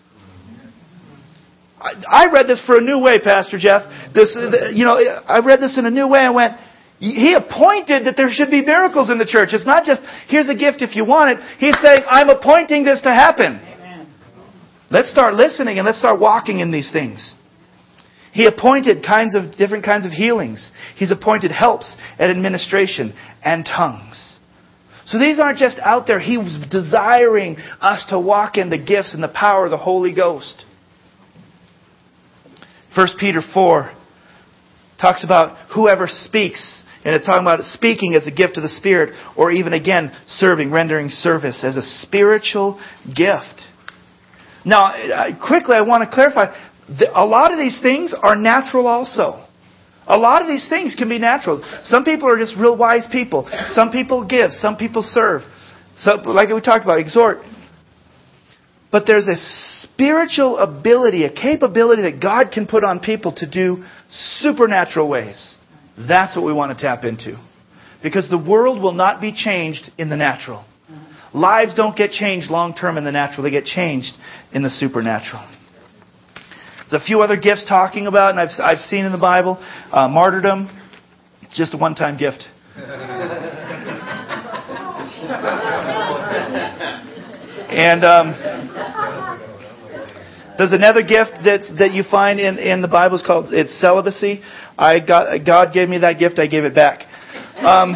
[1.80, 3.82] I, I read this for a new way, Pastor Jeff.
[4.14, 4.36] This,
[4.72, 6.20] you know, I read this in a new way.
[6.20, 6.54] I went,
[6.98, 9.50] he appointed that there should be miracles in the church.
[9.52, 11.44] It's not just, here's a gift if you want it.
[11.58, 13.60] He's saying, I'm appointing this to happen.
[13.62, 14.12] Amen.
[14.90, 17.34] Let's start listening and let's start walking in these things.
[18.32, 20.70] He appointed kinds of different kinds of healings.
[20.96, 24.36] He's appointed helps and administration and tongues.
[25.06, 26.20] So these aren't just out there.
[26.20, 30.14] He was desiring us to walk in the gifts and the power of the Holy
[30.14, 30.64] Ghost.
[32.94, 33.92] 1 Peter 4
[35.00, 39.14] talks about whoever speaks and it's talking about speaking as a gift of the Spirit,
[39.36, 43.62] or even again, serving, rendering service as a spiritual gift.
[44.64, 44.92] Now,
[45.46, 46.54] quickly, I want to clarify
[47.14, 49.44] a lot of these things are natural also.
[50.06, 51.62] A lot of these things can be natural.
[51.82, 53.48] Some people are just real wise people.
[53.68, 54.52] Some people give.
[54.52, 55.42] Some people serve.
[55.96, 57.38] So, like we talked about, exhort.
[58.90, 63.84] But there's a spiritual ability, a capability that God can put on people to do
[64.10, 65.57] supernatural ways.
[66.06, 67.42] That's what we want to tap into.
[68.02, 70.64] Because the world will not be changed in the natural.
[71.34, 74.12] Lives don't get changed long term in the natural, they get changed
[74.52, 75.42] in the supernatural.
[76.90, 79.58] There's a few other gifts talking about, and I've, I've seen in the Bible.
[79.92, 80.70] Uh, martyrdom,
[81.52, 82.44] just a one time gift.
[87.68, 88.32] and um,
[90.58, 93.16] there's another gift that that you find in, in the Bible.
[93.16, 94.42] It's called it's celibacy.
[94.76, 96.40] I got God gave me that gift.
[96.40, 97.06] I gave it back.
[97.58, 97.94] Um,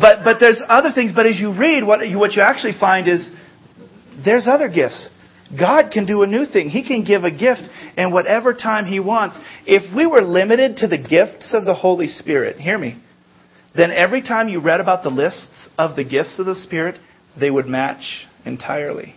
[0.00, 1.10] but but there's other things.
[1.12, 3.28] But as you read, what you, what you actually find is
[4.24, 5.10] there's other gifts.
[5.58, 6.68] God can do a new thing.
[6.68, 7.62] He can give a gift
[7.96, 9.36] in whatever time He wants.
[9.66, 13.02] If we were limited to the gifts of the Holy Spirit, hear me,
[13.74, 17.00] then every time you read about the lists of the gifts of the Spirit,
[17.38, 19.16] they would match entirely.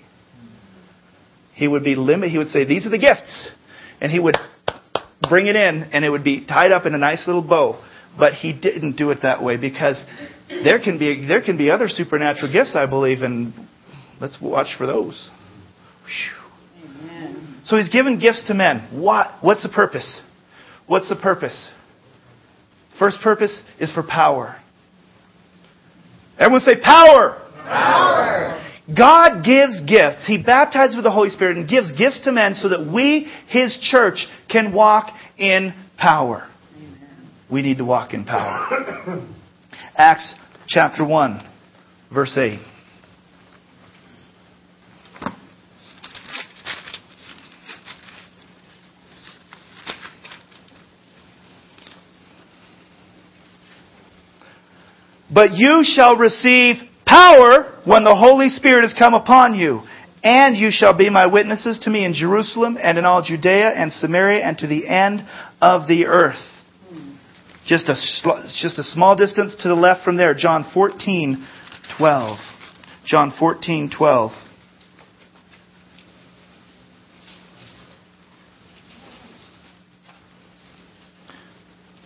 [1.58, 2.30] He would be limit.
[2.30, 3.50] He would say, "These are the gifts,"
[4.00, 4.38] and he would
[5.28, 7.78] bring it in, and it would be tied up in a nice little bow.
[8.18, 10.04] But he didn't do it that way because
[10.64, 13.54] there can be there can be other supernatural gifts, I believe, and
[14.22, 15.32] let's watch for those.
[17.66, 18.88] So he's given gifts to men.
[18.92, 19.28] What?
[19.42, 20.22] What's the purpose?
[20.86, 21.72] What's the purpose?
[23.00, 24.56] First purpose is for power.
[26.38, 27.42] Everyone say power.
[27.64, 28.64] Power.
[28.96, 30.26] God gives gifts.
[30.26, 33.78] He baptizes with the Holy Spirit and gives gifts to men so that we, His
[33.82, 36.50] church, can walk in power.
[37.52, 39.28] We need to walk in power.
[39.96, 40.34] Acts
[40.68, 41.50] chapter 1,
[42.14, 42.60] verse 8.
[55.30, 56.78] But you shall receive
[57.18, 59.82] power when the Holy Spirit has come upon you.
[60.24, 63.92] And you shall be my witnesses to me in Jerusalem and in all Judea and
[63.92, 65.26] Samaria and to the end
[65.62, 66.44] of the earth.
[67.66, 67.96] Just a,
[68.62, 71.46] just a small distance to the left from there, John 14,
[71.98, 72.38] 12.
[73.06, 74.32] John 14, 12.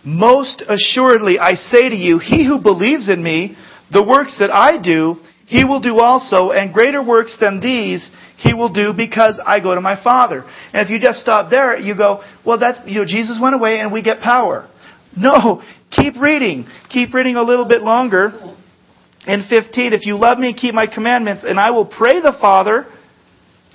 [0.04, 3.56] Most assuredly, I say to you, he who believes in me,
[3.92, 8.54] the works that I do, he will do also, and greater works than these he
[8.54, 10.44] will do because I go to my Father.
[10.72, 13.80] And if you just stop there, you go, well, that's, you know, Jesus went away
[13.80, 14.68] and we get power.
[15.16, 16.66] No, keep reading.
[16.88, 18.32] Keep reading a little bit longer.
[19.26, 22.34] In 15, if you love me, and keep my commandments, and I will pray the
[22.40, 22.86] Father,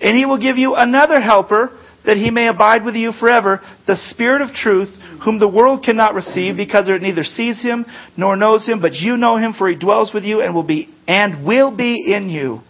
[0.01, 1.76] and he will give you another helper
[2.07, 4.89] that he may abide with you forever, the Spirit of truth,
[5.23, 9.17] whom the world cannot receive because it neither sees him nor knows him, but you
[9.17, 12.61] know him for he dwells with you and will be and will be in you.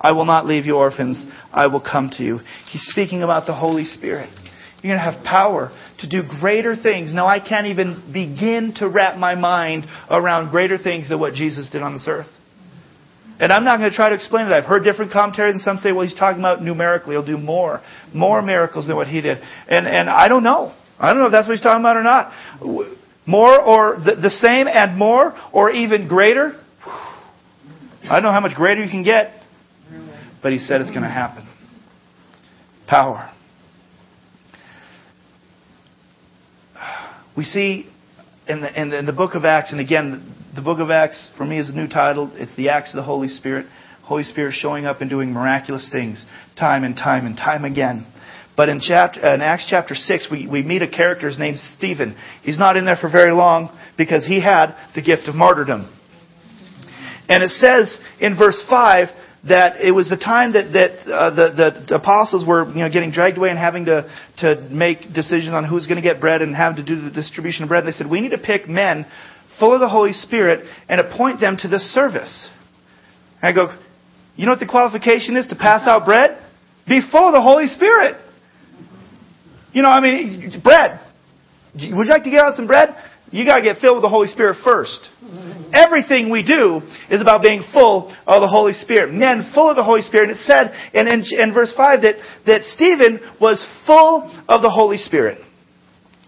[0.00, 1.26] I will not leave you orphans.
[1.52, 2.38] I will come to you.
[2.70, 4.30] He's speaking about the Holy Spirit.
[4.82, 7.14] You're going to have power to do greater things.
[7.14, 11.70] Now, I can't even begin to wrap my mind around greater things than what Jesus
[11.70, 12.26] did on this earth.
[13.40, 14.52] And I'm not going to try to explain it.
[14.52, 17.14] I've heard different commentaries, and some say, well, he's talking about numerically.
[17.14, 18.46] He'll do more, more mm-hmm.
[18.46, 19.38] miracles than what he did.
[19.68, 20.72] And, and I don't know.
[20.98, 22.32] I don't know if that's what he's talking about or not.
[23.26, 26.60] More or the, the same and more or even greater.
[28.04, 29.32] I don't know how much greater you can get,
[30.42, 31.48] but he said it's going to happen.
[32.86, 33.32] Power.
[37.36, 37.90] We see
[38.46, 41.30] in the, in the, in the book of Acts, and again, the book of Acts
[41.36, 42.30] for me is a new title.
[42.34, 43.66] It's the Acts of the Holy Spirit.
[44.02, 46.24] Holy Spirit showing up and doing miraculous things
[46.56, 48.06] time and time and time again.
[48.56, 52.16] But in, chapter, in Acts chapter 6, we, we meet a character named Stephen.
[52.42, 55.90] He's not in there for very long because he had the gift of martyrdom.
[57.28, 59.08] And it says in verse 5
[59.48, 63.10] that it was the time that, that uh, the, the apostles were you know, getting
[63.10, 66.54] dragged away and having to, to make decisions on who's going to get bread and
[66.54, 67.84] having to do the distribution of bread.
[67.84, 69.06] And they said, we need to pick men
[69.58, 72.50] full of the Holy Spirit and appoint them to this service.
[73.42, 73.76] And I go,
[74.36, 76.38] you know what the qualification is to pass out bread?
[76.86, 78.16] Be full of the Holy Spirit.
[79.72, 81.00] You know, I mean, bread.
[81.74, 82.94] Would you like to get out some bread?
[83.30, 85.00] You gotta get filled with the Holy Spirit first.
[85.72, 89.12] Everything we do is about being full of the Holy Spirit.
[89.12, 90.30] Men full of the Holy Spirit.
[90.30, 92.14] And it said in, in, in verse 5 that,
[92.46, 95.38] that Stephen was full of the Holy Spirit.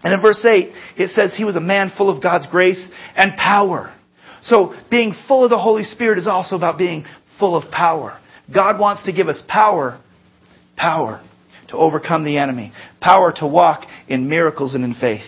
[0.03, 3.35] And in verse 8, it says he was a man full of God's grace and
[3.35, 3.93] power.
[4.43, 7.05] So being full of the Holy Spirit is also about being
[7.39, 8.19] full of power.
[8.53, 10.01] God wants to give us power,
[10.75, 11.23] power
[11.69, 15.25] to overcome the enemy, power to walk in miracles and in faith.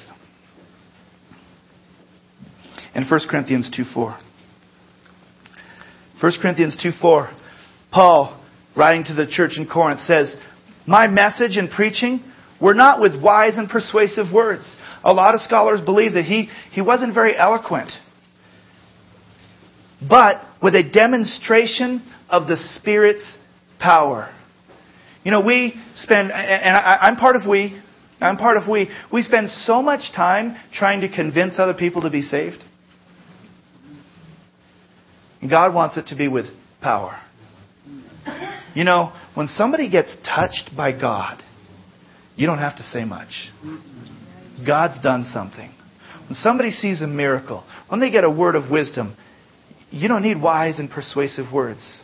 [2.96, 4.18] In 1 Corinthians 2 4.
[6.22, 7.30] 1 Corinthians 2 4,
[7.92, 8.44] Paul,
[8.76, 10.36] writing to the church in Corinth, says,
[10.86, 12.24] My message and preaching
[12.62, 14.76] were not with wise and persuasive words.
[15.04, 17.92] A lot of scholars believe that he, he wasn't very eloquent,
[20.08, 23.38] but with a demonstration of the Spirit's
[23.80, 24.34] power.
[25.24, 27.82] You know, we spend, and I'm part of we,
[28.22, 32.10] I'm part of we, we spend so much time trying to convince other people to
[32.10, 32.64] be saved.
[35.50, 36.48] God wants it to be with
[36.82, 37.18] power.
[38.76, 41.42] You know, when somebody gets touched by God,
[42.40, 43.52] you don't have to say much.
[44.66, 45.70] God's done something.
[46.26, 49.18] When somebody sees a miracle, when they get a word of wisdom,
[49.92, 52.02] you don't need wise and persuasive words.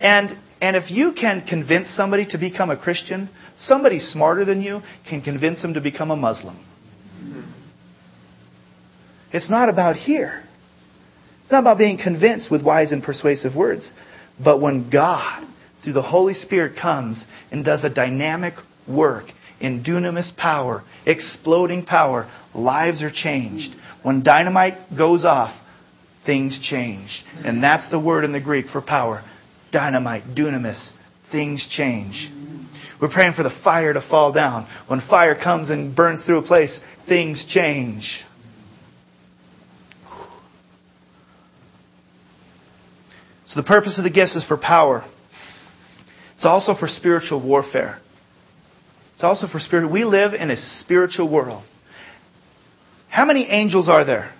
[0.00, 0.30] And,
[0.60, 5.22] and if you can convince somebody to become a Christian, somebody smarter than you can
[5.22, 6.58] convince them to become a Muslim.
[9.32, 10.42] It's not about here.
[11.42, 13.92] It's not about being convinced with wise and persuasive words.
[14.42, 15.46] But when God,
[15.84, 18.54] through the Holy Spirit, comes and does a dynamic
[18.88, 19.26] work
[19.60, 23.74] in dunamis power, exploding power, lives are changed.
[24.02, 25.54] When dynamite goes off,
[26.24, 27.24] things change.
[27.44, 29.22] And that's the word in the Greek for power.
[29.72, 30.90] Dynamite, dunamis,
[31.30, 32.30] things change.
[33.00, 34.68] We're praying for the fire to fall down.
[34.86, 38.24] When fire comes and burns through a place, things change.
[43.48, 45.04] So the purpose of the gifts is for power.
[46.36, 48.00] It's also for spiritual warfare.
[49.20, 49.92] It's also for spirit.
[49.92, 51.62] We live in a spiritual world.
[53.10, 54.32] How many angels are there?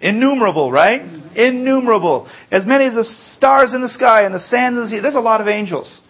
[0.00, 1.00] Innumerable, right?
[1.34, 2.30] Innumerable.
[2.52, 3.02] As many as the
[3.34, 5.00] stars in the sky and the sands in the sea.
[5.00, 6.00] There's a lot of angels.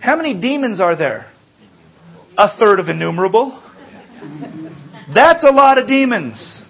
[0.00, 1.26] How many demons are there?
[2.38, 3.60] A third of innumerable.
[5.12, 6.62] That's a lot of demons.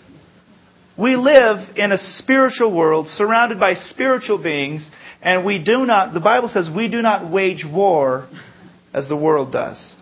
[0.96, 4.88] We live in a spiritual world surrounded by spiritual beings,
[5.20, 8.30] and we do not, the Bible says, we do not wage war
[8.94, 9.96] as the world does.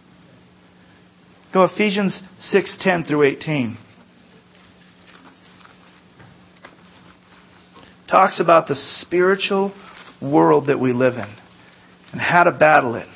[1.52, 3.78] Go Ephesians 6:10 through 18.
[8.08, 9.72] Talks about the spiritual
[10.20, 11.28] world that we live in
[12.12, 13.08] and how to battle it.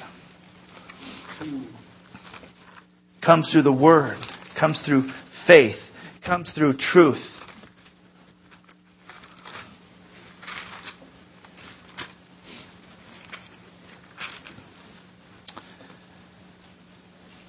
[3.23, 4.19] Comes through the word,
[4.59, 5.05] comes through
[5.47, 5.79] faith,
[6.25, 7.23] comes through truth.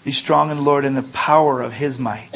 [0.08, 2.30] Be strong in the Lord in the power of His might.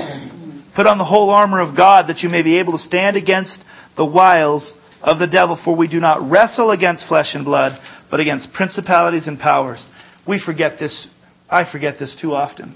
[0.75, 3.63] Put on the whole armor of God that you may be able to stand against
[3.95, 7.79] the wiles of the devil, for we do not wrestle against flesh and blood,
[8.11, 9.87] but against principalities and powers.
[10.27, 11.07] We forget this.
[11.49, 12.75] I forget this too often.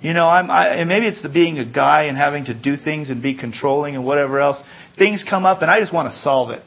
[0.00, 2.76] You know, I'm, I, and maybe it's the being a guy and having to do
[2.76, 4.62] things and be controlling and whatever else.
[4.96, 6.62] Things come up and I just want to solve it.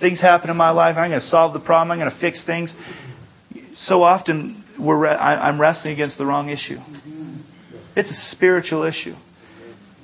[0.00, 0.96] Things happen in my life.
[0.96, 1.90] I'm going to solve the problem.
[1.90, 2.74] I'm going to fix things.
[3.76, 6.78] So often we're, I'm wrestling against the wrong issue.
[7.96, 9.14] It's a spiritual issue.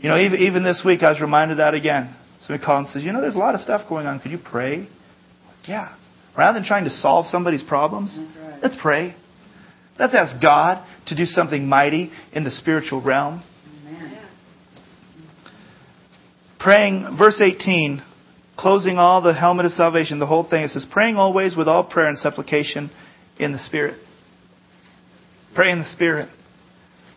[0.01, 2.15] You know, even, even this week I was reminded that again.
[2.41, 4.21] Somebody called and says, you know, there's a lot of stuff going on.
[4.21, 4.89] Could you pray?
[5.67, 5.97] Yeah.
[6.37, 8.59] Rather than trying to solve somebody's problems, right.
[8.63, 9.15] let's pray.
[9.99, 13.43] Let's ask God to do something mighty in the spiritual realm.
[13.87, 14.29] Amen.
[16.59, 18.03] Praying, verse 18,
[18.59, 21.85] closing all the helmet of salvation, the whole thing, it says, praying always with all
[21.85, 22.91] prayer and supplication
[23.39, 24.01] in the Spirit.
[25.55, 26.29] Pray in the Spirit.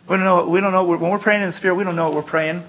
[0.10, 0.48] We don't know.
[0.50, 1.76] We don't know when we're praying in the Spirit.
[1.76, 2.64] We don't know what we're praying,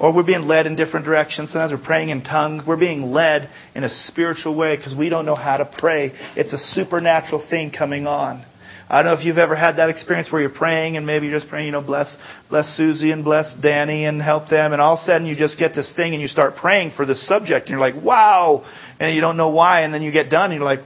[0.00, 1.52] or we're being led in different directions.
[1.52, 2.64] Sometimes we're praying in tongues.
[2.66, 6.12] We're being led in a spiritual way because we don't know how to pray.
[6.36, 8.44] It's a supernatural thing coming on.
[8.90, 11.38] I don't know if you've ever had that experience where you're praying and maybe you're
[11.38, 12.16] just praying, you know, bless,
[12.48, 15.58] bless Susie and bless Danny and help them, and all of a sudden you just
[15.58, 18.64] get this thing and you start praying for this subject, and you're like, wow,
[18.98, 20.80] and you don't know why, and then you get done and you're like,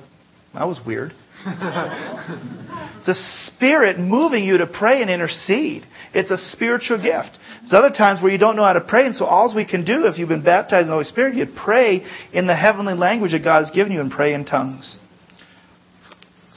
[0.53, 1.13] that was weird.
[1.47, 3.15] It's a
[3.47, 5.85] spirit moving you to pray and intercede.
[6.15, 7.39] It's a spiritual gift.
[7.61, 9.85] There's other times where you don't know how to pray, and so all we can
[9.85, 13.33] do, if you've been baptized in the Holy Spirit, you pray in the heavenly language
[13.33, 14.99] that God has given you and pray in tongues.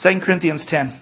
[0.03, 1.01] 2 Corinthians 10.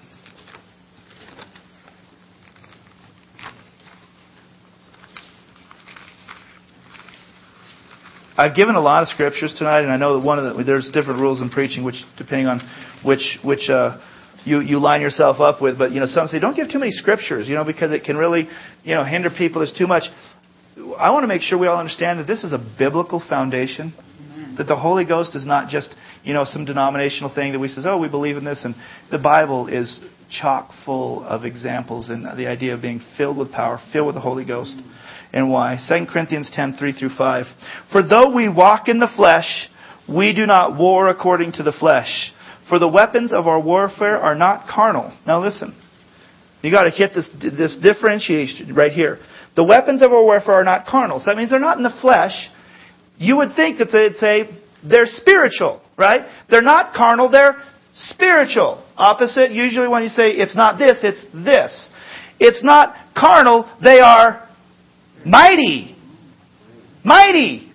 [8.44, 10.90] I've given a lot of scriptures tonight, and I know that one of the, there's
[10.92, 12.60] different rules in preaching, which depending on
[13.02, 14.02] which which uh,
[14.44, 15.78] you you line yourself up with.
[15.78, 18.18] But you know, some say don't give too many scriptures, you know, because it can
[18.18, 18.50] really
[18.84, 19.62] you know hinder people.
[19.62, 20.04] There's too much.
[20.98, 23.94] I want to make sure we all understand that this is a biblical foundation.
[24.58, 27.86] That the Holy Ghost is not just you know some denominational thing that we says,
[27.88, 28.76] oh, we believe in this, and
[29.10, 33.80] the Bible is chock full of examples and the idea of being filled with power,
[33.94, 34.76] filled with the Holy Ghost.
[35.34, 35.80] And why?
[35.90, 37.46] 2 Corinthians 10, 3 through 5.
[37.92, 39.68] For though we walk in the flesh,
[40.08, 42.32] We do not war according to the flesh.
[42.70, 45.14] For the weapons of our warfare are not carnal.
[45.26, 45.76] Now listen.
[46.62, 49.20] You gotta hit this, this differentiation right here.
[49.56, 51.20] The weapons of our warfare are not carnal.
[51.20, 52.34] So that means they're not in the flesh.
[53.18, 54.50] You would think that they'd say
[54.84, 56.22] they're spiritual, right?
[56.50, 57.62] They're not carnal, they're
[57.94, 58.84] spiritual.
[58.98, 61.90] Opposite, usually when you say it's not this, it's this.
[62.40, 64.43] It's not carnal, they are
[65.26, 65.96] mighty.
[67.04, 67.74] Mighty.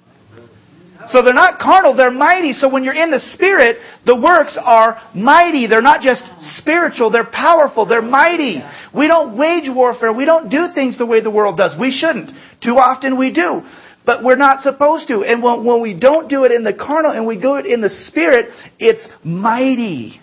[1.09, 2.53] So they're not carnal, they're mighty.
[2.53, 5.67] So when you're in the Spirit, the works are mighty.
[5.67, 6.23] They're not just
[6.59, 8.61] spiritual, they're powerful, they're mighty.
[8.95, 10.13] We don't wage warfare.
[10.13, 11.79] We don't do things the way the world does.
[11.79, 12.31] We shouldn't.
[12.63, 13.63] Too often we do.
[14.05, 15.23] But we're not supposed to.
[15.23, 17.81] And when, when we don't do it in the carnal and we do it in
[17.81, 20.21] the Spirit, it's mighty.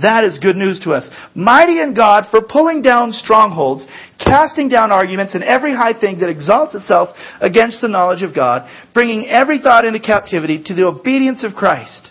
[0.00, 1.10] That is good news to us.
[1.34, 3.86] Mighty in God for pulling down strongholds,
[4.18, 7.08] casting down arguments and every high thing that exalts itself
[7.40, 12.08] against the knowledge of God, bringing every thought into captivity to the obedience of Christ.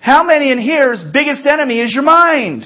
[0.00, 2.64] How many in here's biggest enemy is your mind?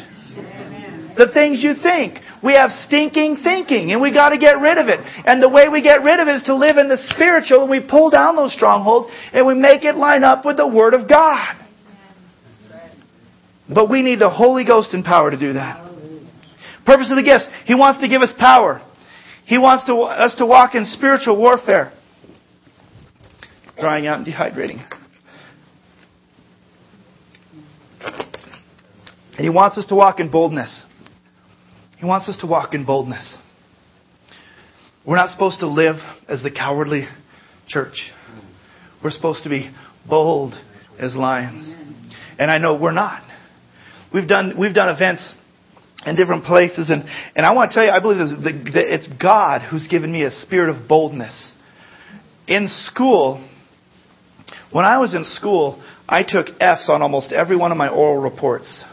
[1.16, 2.18] The things you think.
[2.42, 5.00] We have stinking thinking and we gotta get rid of it.
[5.26, 7.70] And the way we get rid of it is to live in the spiritual and
[7.70, 11.08] we pull down those strongholds and we make it line up with the Word of
[11.08, 11.63] God.
[13.72, 15.80] But we need the Holy Ghost and power to do that.
[16.84, 17.48] Purpose of the gifts.
[17.64, 18.82] He wants to give us power.
[19.46, 21.92] He wants to, us to walk in spiritual warfare.
[23.78, 24.80] Drying out and dehydrating.
[29.36, 30.84] And he wants us to walk in boldness.
[31.98, 33.38] He wants us to walk in boldness.
[35.06, 35.96] We're not supposed to live
[36.28, 37.06] as the cowardly
[37.66, 38.10] church.
[39.02, 39.70] We're supposed to be
[40.08, 40.54] bold
[40.98, 41.72] as lions.
[42.38, 43.22] And I know we're not.
[44.14, 45.34] We've done, we've done events
[46.06, 47.02] in different places, and,
[47.34, 50.30] and I want to tell you, I believe that it's God who's given me a
[50.30, 51.52] spirit of boldness.
[52.46, 53.44] In school,
[54.70, 58.22] when I was in school, I took F's on almost every one of my oral
[58.22, 58.84] reports.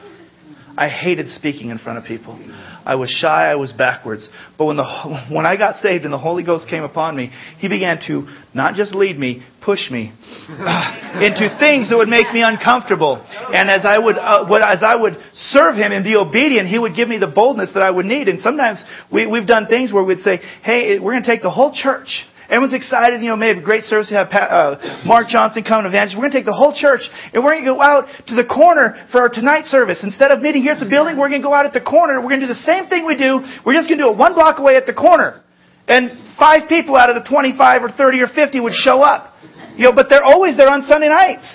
[0.77, 2.39] I hated speaking in front of people.
[2.85, 4.27] I was shy, I was backwards.
[4.57, 7.67] But when, the, when I got saved and the Holy Ghost came upon me, He
[7.67, 10.13] began to not just lead me, push me
[10.49, 13.23] into things that would make me uncomfortable.
[13.53, 16.95] And as I would, uh, as I would serve Him and be obedient, He would
[16.95, 18.27] give me the boldness that I would need.
[18.27, 21.51] And sometimes we, we've done things where we'd say, hey, we're going to take the
[21.51, 23.23] whole church Everyone's excited.
[23.23, 24.11] You know, maybe a great service.
[24.11, 26.19] We have uh, Mark Johnson coming to evangelist.
[26.19, 28.43] We're going to take the whole church and we're going to go out to the
[28.43, 30.03] corner for our tonight service.
[30.03, 32.19] Instead of meeting here at the building, we're going to go out at the corner.
[32.19, 33.39] We're going to do the same thing we do.
[33.63, 35.39] We're just going to do it one block away at the corner.
[35.87, 39.31] And five people out of the 25 or 30 or 50 would show up.
[39.79, 41.47] You know, but they're always there on Sunday nights.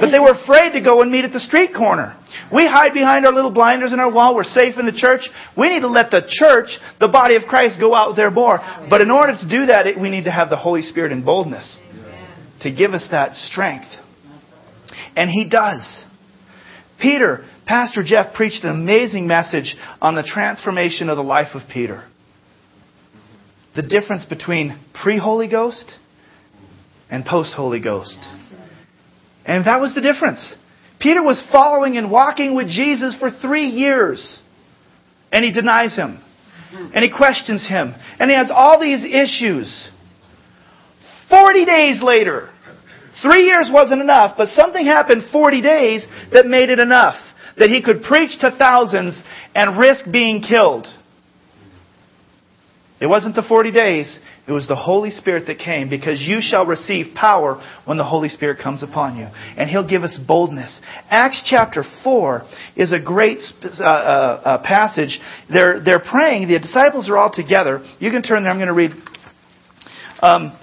[0.00, 2.16] But they were afraid to go and meet at the street corner.
[2.52, 4.34] We hide behind our little blinders in our wall.
[4.34, 5.28] We're safe in the church.
[5.56, 8.58] We need to let the church, the body of Christ, go out there more.
[8.88, 11.78] But in order to do that, we need to have the Holy Spirit in boldness
[12.62, 13.88] to give us that strength.
[15.16, 16.04] And He does.
[16.98, 22.08] Peter, Pastor Jeff preached an amazing message on the transformation of the life of Peter.
[23.76, 25.94] The difference between pre Holy Ghost
[27.10, 28.18] and post Holy Ghost.
[29.44, 30.54] And that was the difference.
[31.00, 34.40] Peter was following and walking with Jesus for three years.
[35.32, 36.22] And he denies him.
[36.72, 37.94] And he questions him.
[38.18, 39.90] And he has all these issues.
[41.28, 42.50] Forty days later,
[43.22, 47.16] three years wasn't enough, but something happened 40 days that made it enough.
[47.56, 49.20] That he could preach to thousands
[49.54, 50.86] and risk being killed.
[53.00, 54.18] It wasn't the 40 days.
[54.50, 58.28] It was the Holy Spirit that came because you shall receive power when the Holy
[58.28, 59.26] Spirit comes upon you.
[59.26, 60.80] And He'll give us boldness.
[61.08, 62.42] Acts chapter 4
[62.74, 63.86] is a great uh, uh,
[64.44, 65.20] uh, passage.
[65.48, 66.48] They're, they're praying.
[66.48, 67.80] The disciples are all together.
[68.00, 68.50] You can turn there.
[68.50, 68.90] I'm going to read.
[70.20, 70.58] Um,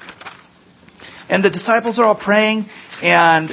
[1.29, 2.65] and the disciples are all praying
[3.01, 3.49] and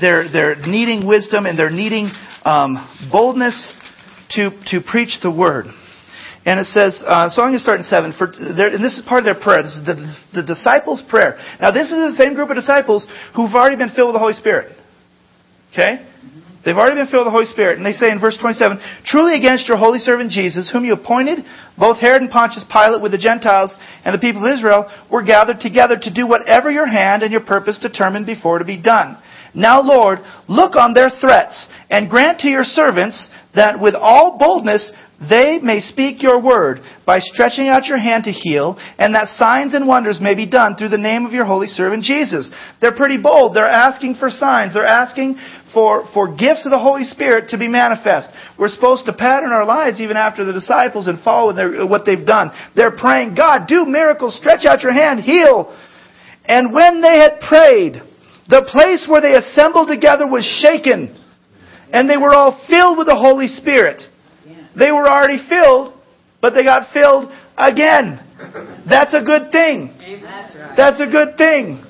[0.00, 2.10] they're, they're needing wisdom and they're needing
[2.44, 3.72] um, boldness
[4.30, 5.66] to, to preach the word.
[6.46, 8.14] And it says, uh, so I'm going to start in 7.
[8.14, 9.66] For, and this is part of their prayer.
[9.66, 11.34] This is the, the disciples' prayer.
[11.60, 13.02] Now, this is the same group of disciples
[13.34, 14.70] who've already been filled with the Holy Spirit.
[15.74, 16.06] Okay?
[16.62, 17.78] They've already been filled with the Holy Spirit.
[17.78, 21.42] And they say in verse 27, Truly against your holy servant Jesus, whom you appointed,
[21.76, 23.74] both Herod and Pontius Pilate with the Gentiles
[24.06, 27.42] and the people of Israel, were gathered together to do whatever your hand and your
[27.42, 29.18] purpose determined before to be done.
[29.54, 30.18] Now, Lord,
[30.48, 35.80] look on their threats and grant to your servants that with all boldness they may
[35.80, 40.18] speak your word by stretching out your hand to heal, and that signs and wonders
[40.20, 42.50] may be done through the name of your holy servant Jesus.
[42.82, 43.56] They're pretty bold.
[43.56, 44.74] They're asking for signs.
[44.74, 45.38] They're asking
[45.72, 48.28] for, for gifts of the Holy Spirit to be manifest.
[48.58, 52.26] We're supposed to pattern our lives even after the disciples and follow their, what they've
[52.26, 52.50] done.
[52.74, 55.74] They're praying, God, do miracles, stretch out your hand, heal.
[56.44, 58.02] And when they had prayed,
[58.48, 61.16] The place where they assembled together was shaken,
[61.90, 64.02] and they were all filled with the Holy Spirit.
[64.78, 65.94] They were already filled,
[66.40, 68.20] but they got filled again.
[68.88, 69.96] That's a good thing.
[70.76, 71.82] That's a good thing.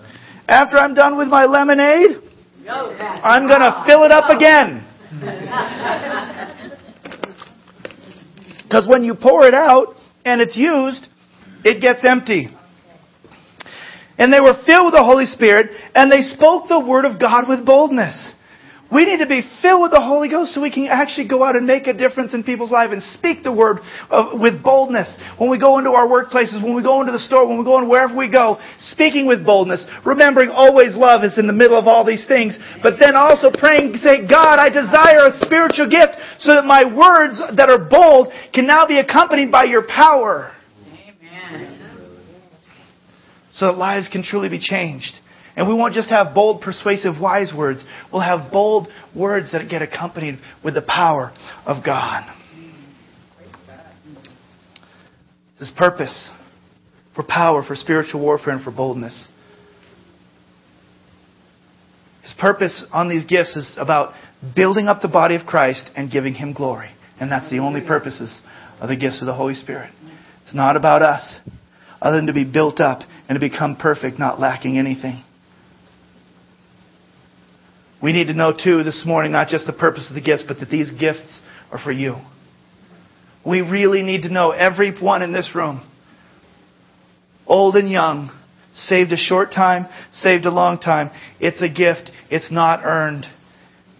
[0.48, 2.22] After I'm done with my lemonade,
[2.68, 4.84] I'm going to fill it up again.
[8.62, 11.06] Because when you pour it out and it's used,
[11.64, 12.48] it gets empty.
[14.18, 17.48] And they were filled with the Holy Spirit and they spoke the word of God
[17.48, 18.32] with boldness.
[18.92, 21.56] We need to be filled with the Holy Ghost so we can actually go out
[21.56, 23.78] and make a difference in people's lives and speak the word
[24.10, 25.10] of, with boldness.
[25.38, 27.78] When we go into our workplaces, when we go into the store, when we go
[27.78, 31.88] in wherever we go, speaking with boldness, remembering always love is in the middle of
[31.88, 36.54] all these things, but then also praying, say, God, I desire a spiritual gift so
[36.54, 40.54] that my words that are bold can now be accompanied by your power.
[40.86, 41.74] Amen.
[43.54, 45.18] So that lives can truly be changed.
[45.56, 47.82] And we won't just have bold, persuasive, wise words.
[48.12, 51.32] We'll have bold words that get accompanied with the power
[51.64, 52.30] of God.
[55.58, 56.30] This purpose
[57.14, 59.28] for power, for spiritual warfare, and for boldness.
[62.22, 64.12] His purpose on these gifts is about
[64.54, 66.90] building up the body of Christ and giving Him glory.
[67.18, 68.42] And that's the only purposes
[68.78, 69.90] of the gifts of the Holy Spirit.
[70.42, 71.40] It's not about us,
[72.02, 75.22] other than to be built up and to become perfect, not lacking anything.
[78.02, 80.60] We need to know, too, this morning, not just the purpose of the gifts, but
[80.60, 81.40] that these gifts
[81.70, 82.16] are for you.
[83.44, 85.88] We really need to know, everyone in this room,
[87.46, 88.30] old and young,
[88.74, 92.10] saved a short time, saved a long time, it's a gift.
[92.30, 93.26] It's not earned.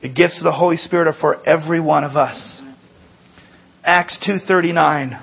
[0.03, 2.61] The gifts of the Holy Spirit are for every one of us.
[3.83, 5.19] Acts 2:39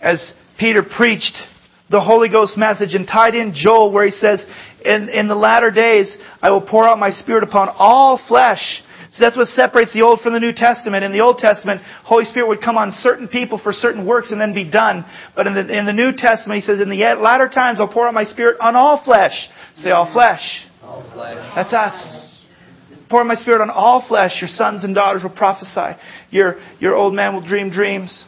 [0.00, 1.36] As Peter preached
[1.90, 4.44] the Holy Ghost message and tied in Joel where he says,
[4.84, 8.82] in, in the latter days, I will pour out my Spirit upon all flesh.
[9.12, 11.04] So that's what separates the Old from the New Testament.
[11.04, 14.40] In the Old Testament, Holy Spirit would come on certain people for certain works and
[14.40, 15.04] then be done.
[15.34, 18.08] But in the, in the New Testament, he says, in the latter times, I'll pour
[18.08, 19.48] out my Spirit on all flesh.
[19.76, 20.42] Say all flesh.
[20.82, 21.52] All flesh.
[21.54, 22.22] That's us.
[23.08, 24.32] Pour my Spirit on all flesh.
[24.40, 25.98] Your sons and daughters will prophesy.
[26.30, 28.24] Your, your old man will dream dreams.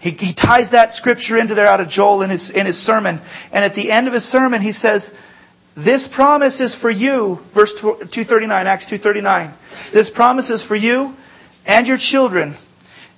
[0.00, 3.20] He, he ties that scripture into there out of Joel in his, in his sermon.
[3.52, 5.10] And at the end of his sermon, he says,
[5.76, 9.58] this promise is for you, verse 239, Acts 239.
[9.92, 11.14] This promise is for you
[11.66, 12.56] and your children,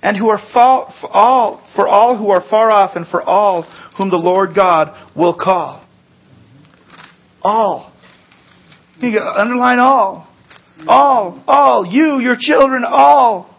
[0.01, 3.63] and who are far, for all, for all who are far off, and for all
[3.97, 5.85] whom the Lord God will call.
[7.41, 7.93] All.
[8.99, 10.27] You underline all.
[10.87, 13.57] All, all, you, your children, all.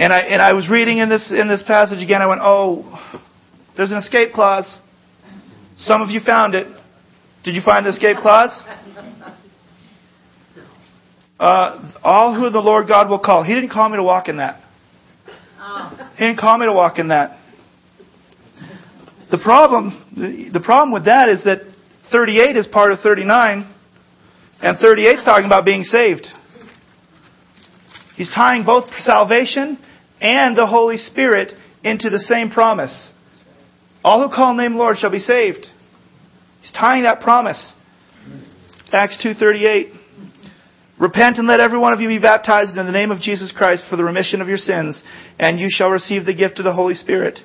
[0.00, 3.20] And I, and I was reading in this, in this passage again, I went, oh,
[3.76, 4.78] there's an escape clause.
[5.76, 6.66] Some of you found it.
[7.44, 8.62] Did you find the escape clause?
[11.38, 13.42] Uh, all who the Lord God will call.
[13.42, 14.62] He didn't call me to walk in that.
[16.18, 17.38] He didn't call me to walk in that.
[19.30, 21.60] The problem, the, the problem with that is that
[22.12, 23.74] 38 is part of 39,
[24.60, 26.26] and 38 is talking about being saved.
[28.16, 29.78] He's tying both salvation
[30.20, 31.52] and the Holy Spirit
[31.82, 33.12] into the same promise.
[34.04, 35.66] All who call name Lord shall be saved.
[36.60, 37.74] He's tying that promise.
[38.92, 39.94] Acts 2:38.
[40.98, 43.86] Repent and let every one of you be baptized in the name of Jesus Christ
[43.88, 45.02] for the remission of your sins,
[45.38, 47.40] and you shall receive the gift of the Holy Spirit.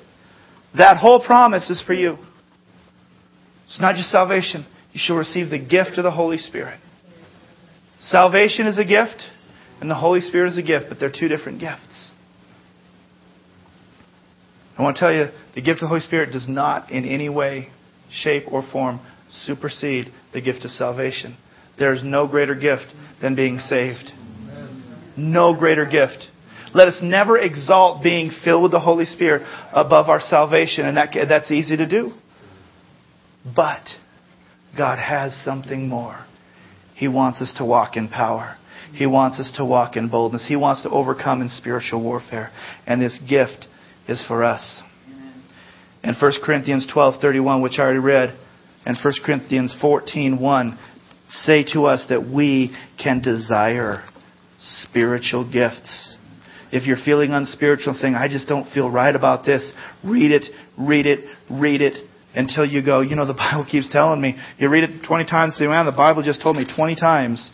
[0.76, 2.18] That whole promise is for you.
[3.66, 4.66] It's not just salvation.
[4.92, 6.78] You shall receive the gift of the Holy Spirit.
[8.00, 9.24] Salvation is a gift,
[9.80, 12.10] and the Holy Spirit is a gift, but they're two different gifts.
[14.78, 17.28] I want to tell you, the gift of the Holy Spirit does not in any
[17.28, 17.68] way,
[18.10, 19.00] shape, or form
[19.30, 21.36] supersede the gift of salvation.
[21.78, 22.86] There is no greater gift
[23.20, 24.12] than being saved.
[25.16, 26.26] No greater gift.
[26.74, 31.14] Let us never exalt being filled with the Holy Spirit above our salvation, and that,
[31.28, 32.12] that's easy to do.
[33.54, 33.82] But
[34.76, 36.26] God has something more.
[36.94, 38.56] He wants us to walk in power.
[38.92, 40.46] He wants us to walk in boldness.
[40.46, 42.50] He wants to overcome in spiritual warfare.
[42.86, 43.66] And this gift
[44.08, 44.82] is for us.
[46.02, 48.34] And 1 Corinthians 12:31, which I already read,
[48.84, 50.78] and 1 Corinthians 14:1
[51.28, 54.04] say to us that we can desire
[54.58, 56.14] spiritual gifts.
[56.72, 59.72] If you're feeling unspiritual, saying, I just don't feel right about this,
[60.04, 61.94] read it, read it, read it
[62.34, 64.36] until you go, you know, the Bible keeps telling me.
[64.58, 67.50] You read it 20 times, say, man, the Bible just told me 20 times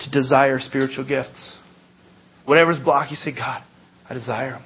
[0.00, 1.56] to desire spiritual gifts.
[2.44, 3.62] Whatever's blocked, you say, God,
[4.08, 4.62] I desire them.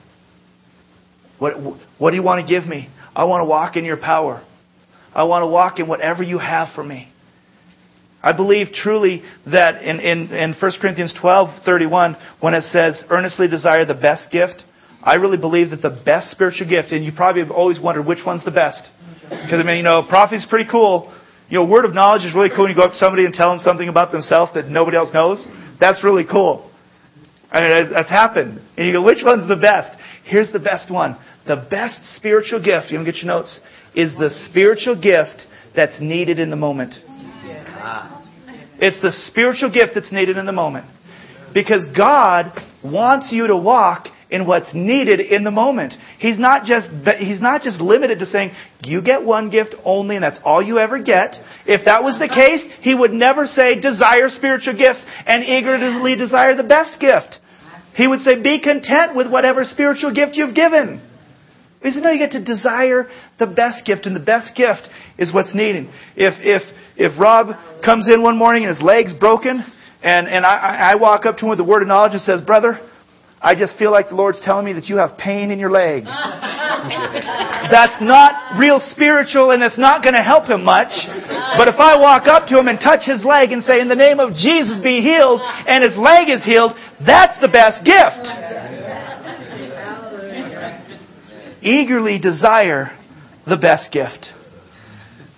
[1.41, 1.55] What,
[1.99, 2.89] what do you want to give me?
[3.17, 4.47] I want to walk in your power.
[5.13, 7.09] I want to walk in whatever you have for me.
[8.23, 13.49] I believe truly that in, in, in 1 Corinthians 12, 31, when it says, earnestly
[13.49, 14.63] desire the best gift,
[15.03, 18.21] I really believe that the best spiritual gift, and you probably have always wondered which
[18.25, 18.87] one's the best.
[19.31, 21.11] Because, I mean, you know, prophecy's pretty cool.
[21.49, 22.65] You know, word of knowledge is really cool.
[22.65, 25.09] When you go up to somebody and tell them something about themselves that nobody else
[25.15, 25.47] knows.
[25.81, 26.71] That's really cool.
[27.51, 28.61] I mean, that's happened.
[28.77, 29.99] And you go, which one's the best?
[30.25, 31.17] Here's the best one.
[31.51, 33.59] The best spiritual gift, you want to get your notes,
[33.93, 36.95] is the spiritual gift that's needed in the moment.
[37.75, 38.25] Ah.
[38.79, 40.87] It's the spiritual gift that's needed in the moment.
[41.53, 42.53] Because God
[42.85, 45.95] wants you to walk in what's needed in the moment.
[46.21, 46.87] He's not just
[47.19, 48.53] he's not just limited to saying
[48.85, 51.35] you get one gift only and that's all you ever get.
[51.67, 56.55] If that was the case, he would never say desire spiritual gifts and eagerly desire
[56.55, 57.41] the best gift.
[57.97, 61.10] He would say be content with whatever spiritual gift you've given.
[61.83, 63.09] Said no, you get to desire
[63.39, 65.89] the best gift and the best gift is what's needed.
[66.15, 66.63] If if
[66.97, 67.49] if Rob
[67.85, 69.65] comes in one morning and his leg's broken
[70.03, 72.43] and and I, I walk up to him with the word of knowledge and says,
[72.43, 72.79] "Brother,
[73.41, 76.05] I just feel like the Lord's telling me that you have pain in your leg.
[77.73, 80.93] that's not real spiritual and it's not going to help him much.
[81.57, 83.97] But if I walk up to him and touch his leg and say, in the
[83.97, 88.29] name of Jesus be healed, and his leg is healed, that's the best gift.
[91.63, 92.97] Eagerly desire
[93.47, 94.29] the best gift.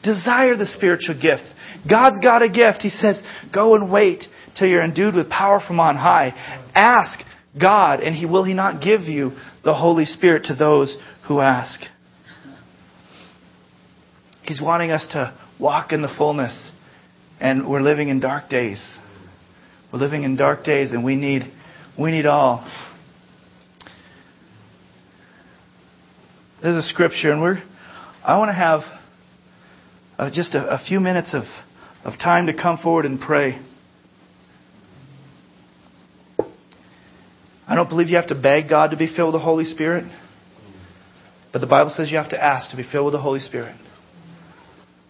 [0.03, 1.45] Desire the spiritual gift.
[1.89, 2.83] God's got a gift.
[2.83, 4.25] He says, go and wait
[4.57, 6.33] till you're endued with power from on high.
[6.75, 7.20] Ask
[7.61, 9.33] God, and He will He not give you
[9.64, 10.97] the Holy Spirit to those
[11.29, 11.81] who ask.
[14.45, 16.70] He's wanting us to walk in the fullness,
[17.41, 18.83] and we're living in dark days.
[19.93, 21.43] We're living in dark days, and we need
[21.99, 22.66] we need all.
[26.63, 27.61] There's a scripture, and we're
[28.25, 28.81] I want to have
[30.17, 31.43] uh, just a, a few minutes of,
[32.05, 33.61] of time to come forward and pray.
[37.67, 40.05] I don't believe you have to beg God to be filled with the Holy Spirit.
[41.53, 43.75] But the Bible says you have to ask to be filled with the Holy Spirit.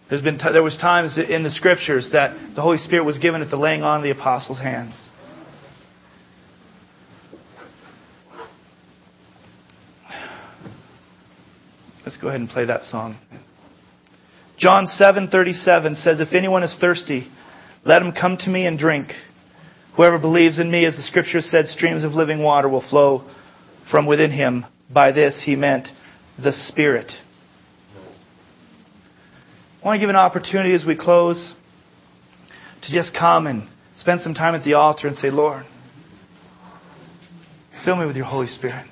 [0.08, 3.42] There's been t- there was times in the scriptures that the Holy Spirit was given
[3.42, 4.94] at the laying on of the apostles' hands.
[12.04, 13.16] Let's go ahead and play that song.
[14.58, 17.30] John 7:37 says if anyone is thirsty
[17.84, 19.12] let him come to me and drink.
[19.96, 23.28] Whoever believes in me, as the scripture said, streams of living water will flow
[23.90, 24.64] from within him.
[24.92, 25.88] By this he meant
[26.42, 27.12] the Spirit.
[29.82, 31.54] I want to give an opportunity as we close
[32.82, 35.64] to just come and spend some time at the altar and say, Lord,
[37.84, 38.86] fill me with your Holy Spirit.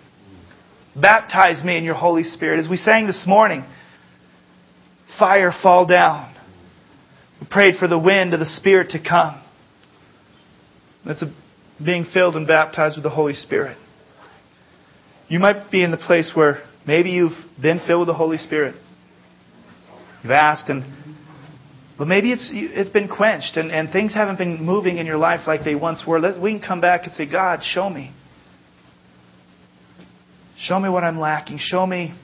[0.95, 2.59] Baptize me in your Holy Spirit.
[2.59, 3.65] As we sang this morning,
[5.19, 6.35] fire fall down.
[7.41, 9.41] We prayed for the wind of the Spirit to come.
[11.07, 11.33] That's a,
[11.83, 13.79] being filled and baptized with the Holy Spirit.
[15.29, 18.75] You might be in the place where maybe you've been filled with the Holy Spirit.
[20.23, 20.85] You've asked and
[21.97, 25.41] but maybe it's it's been quenched and, and things haven't been moving in your life
[25.47, 26.19] like they once were.
[26.19, 28.13] Let, we can come back and say, God, show me.
[30.61, 31.59] Show me what I'm lacking.
[31.59, 32.15] Show me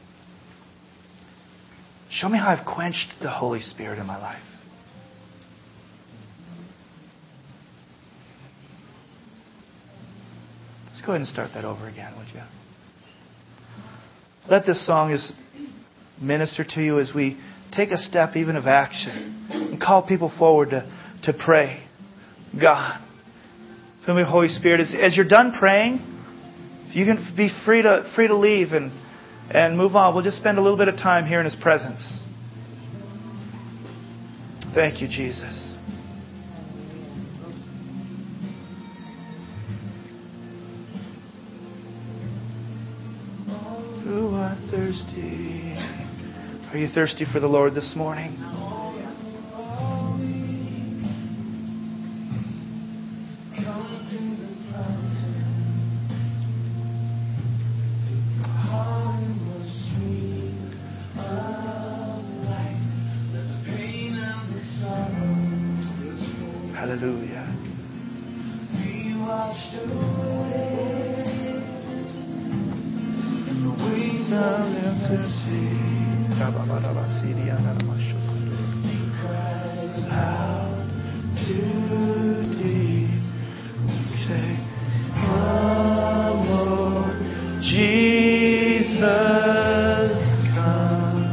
[2.11, 4.43] show me how I've quenched the Holy Spirit in my life.
[10.89, 12.43] Let's go ahead and start that over again, would you?
[14.51, 15.33] Let this song just
[16.21, 17.39] minister to you as we
[17.73, 20.91] take a step even of action and call people forward to,
[21.25, 21.85] to pray.
[22.61, 23.03] God,
[24.05, 24.81] fill me with Holy Spirit.
[24.81, 26.16] As, as you're done praying,
[26.93, 28.93] you can be free to, free to leave and,
[29.51, 30.15] and move on.
[30.15, 32.21] We'll just spend a little bit of time here in His presence.
[34.75, 35.77] Thank you, Jesus.
[44.71, 45.75] thirsty.
[46.73, 48.76] Are you thirsty for the Lord this morning?
[66.99, 67.45] Hallelujah.
[68.73, 71.61] We washed away
[73.51, 75.77] in the waves of infinity.
[80.09, 80.89] Out
[81.45, 83.21] too deep,
[83.85, 84.49] we say,
[85.13, 87.17] Come, Lord
[87.61, 89.05] Jesus,
[90.55, 91.29] come.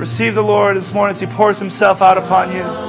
[0.00, 2.85] Receive the Lord this morning as He pours Himself out upon you.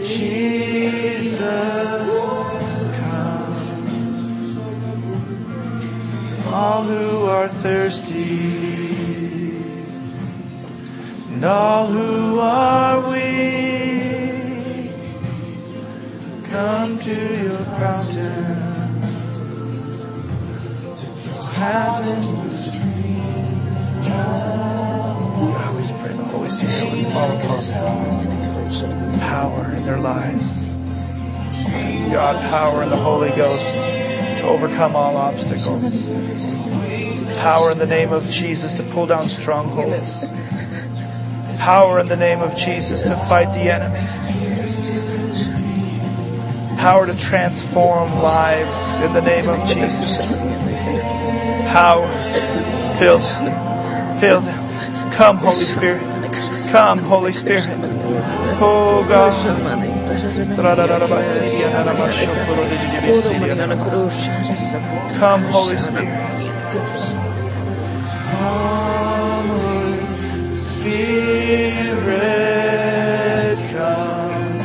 [0.00, 1.38] Jesus,
[2.96, 3.52] come.
[6.48, 8.38] All who are thirsty,
[11.28, 14.92] and all who are weak,
[16.50, 18.62] come to your fountain.
[21.54, 22.23] Heaven
[29.20, 30.44] Power in their lives.
[32.12, 33.64] God, power in the Holy Ghost
[34.40, 35.82] to overcome all obstacles.
[37.40, 40.06] Power in the name of Jesus to pull down strongholds.
[41.58, 44.04] Power in the name of Jesus to fight the enemy.
[46.76, 50.12] Power to transform lives in the name of Jesus.
[51.72, 52.06] Power.
[53.00, 54.20] Fill them.
[54.20, 54.60] Fill them.
[55.16, 56.13] Come, Holy Spirit.
[56.74, 57.70] Come, Holy Spirit.
[58.58, 59.30] Oh God.
[65.20, 66.10] Come, Holy Spirit.
[68.34, 70.18] Come, Holy
[70.74, 71.14] Spirit,
[73.70, 74.58] come.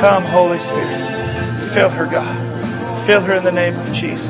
[0.00, 1.00] Come, Holy Spirit.
[1.72, 2.45] Fill her, God.
[3.06, 4.26] Fill her in the name of Jesus.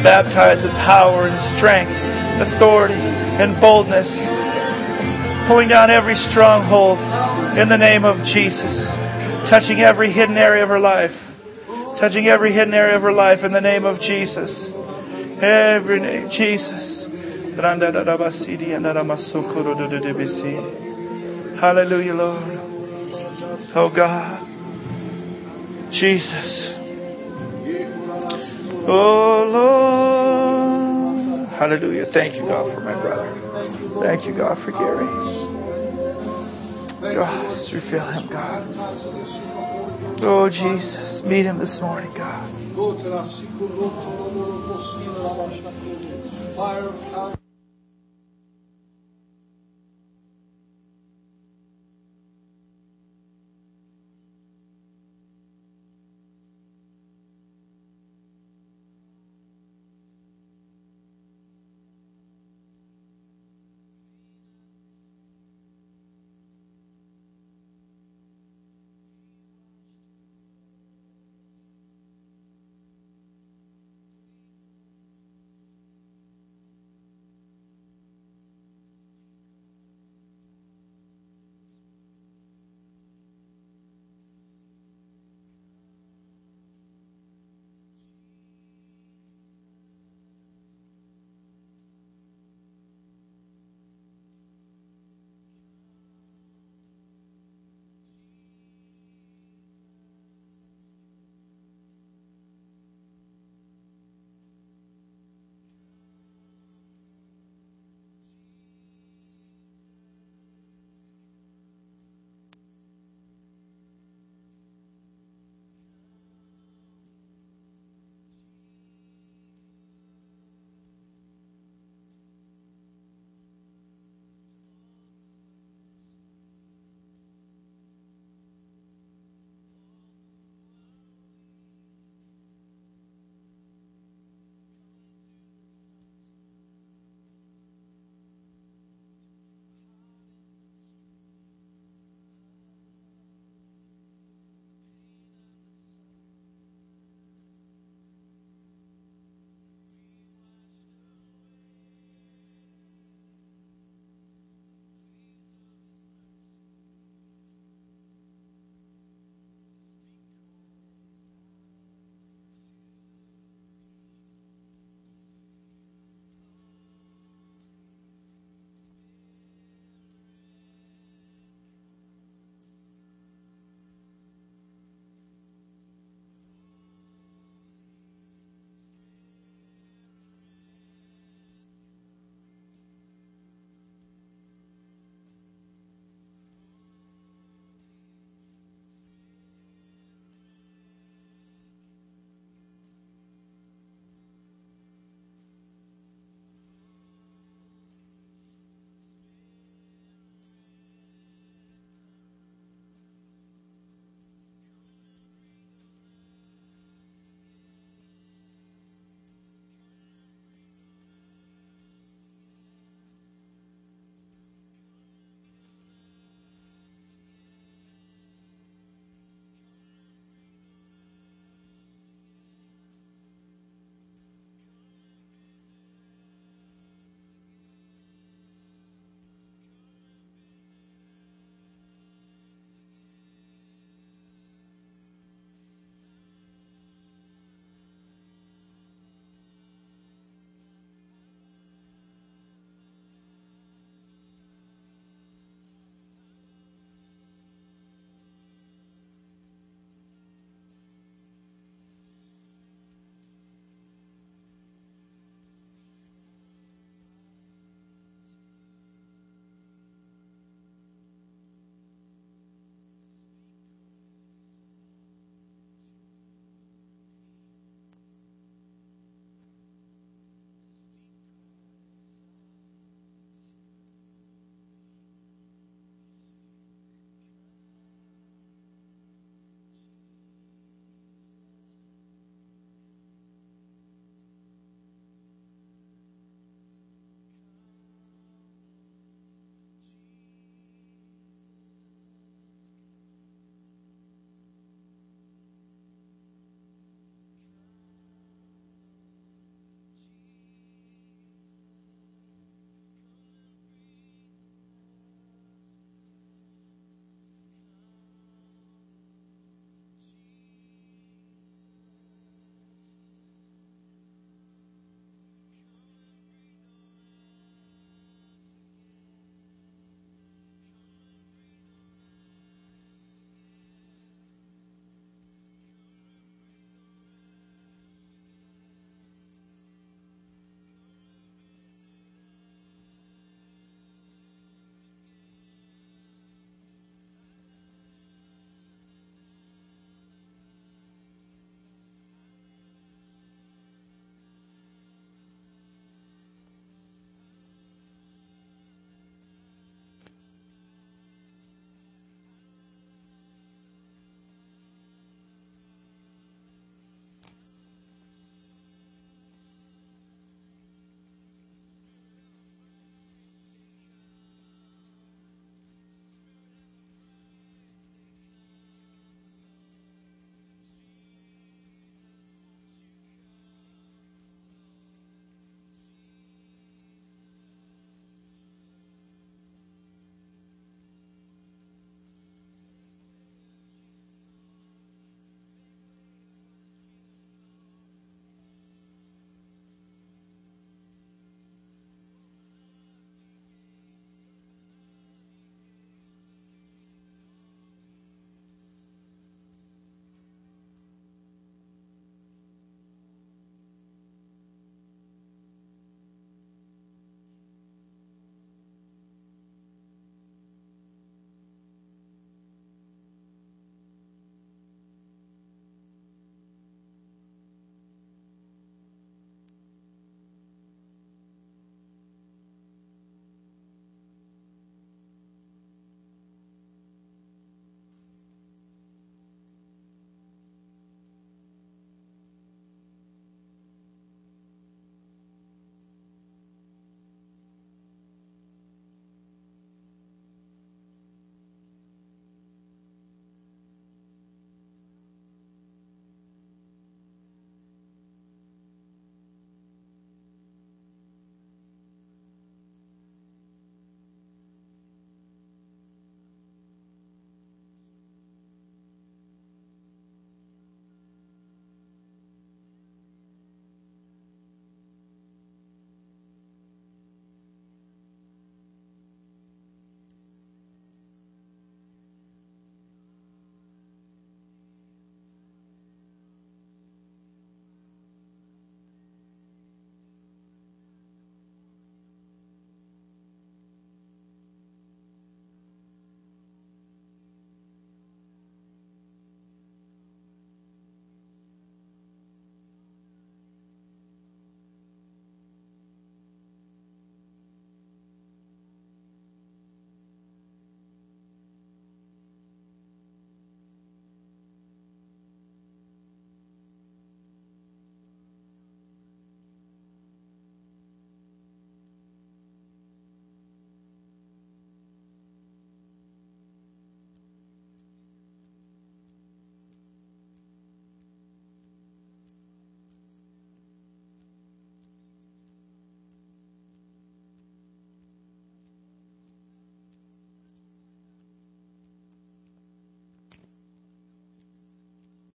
[0.00, 1.92] Baptize with power and strength,
[2.40, 4.08] authority and boldness.
[5.48, 6.96] Pulling down every stronghold
[7.60, 8.88] in the name of Jesus.
[9.52, 11.12] Touching every hidden area of her life.
[12.00, 14.72] Touching every hidden area of her life in the name of Jesus.
[15.44, 17.04] Every name, Jesus.
[21.60, 22.42] Hallelujah, Lord.
[23.76, 24.40] Oh God.
[25.92, 26.83] Jesus.
[28.86, 31.48] Oh Lord.
[31.48, 32.06] Hallelujah.
[32.12, 33.32] Thank you, God, for my brother.
[34.02, 35.06] Thank you, God, for Gary.
[37.14, 38.68] God, just refill him, God.
[40.22, 41.22] Oh, Jesus.
[41.24, 42.50] Meet him this morning, God.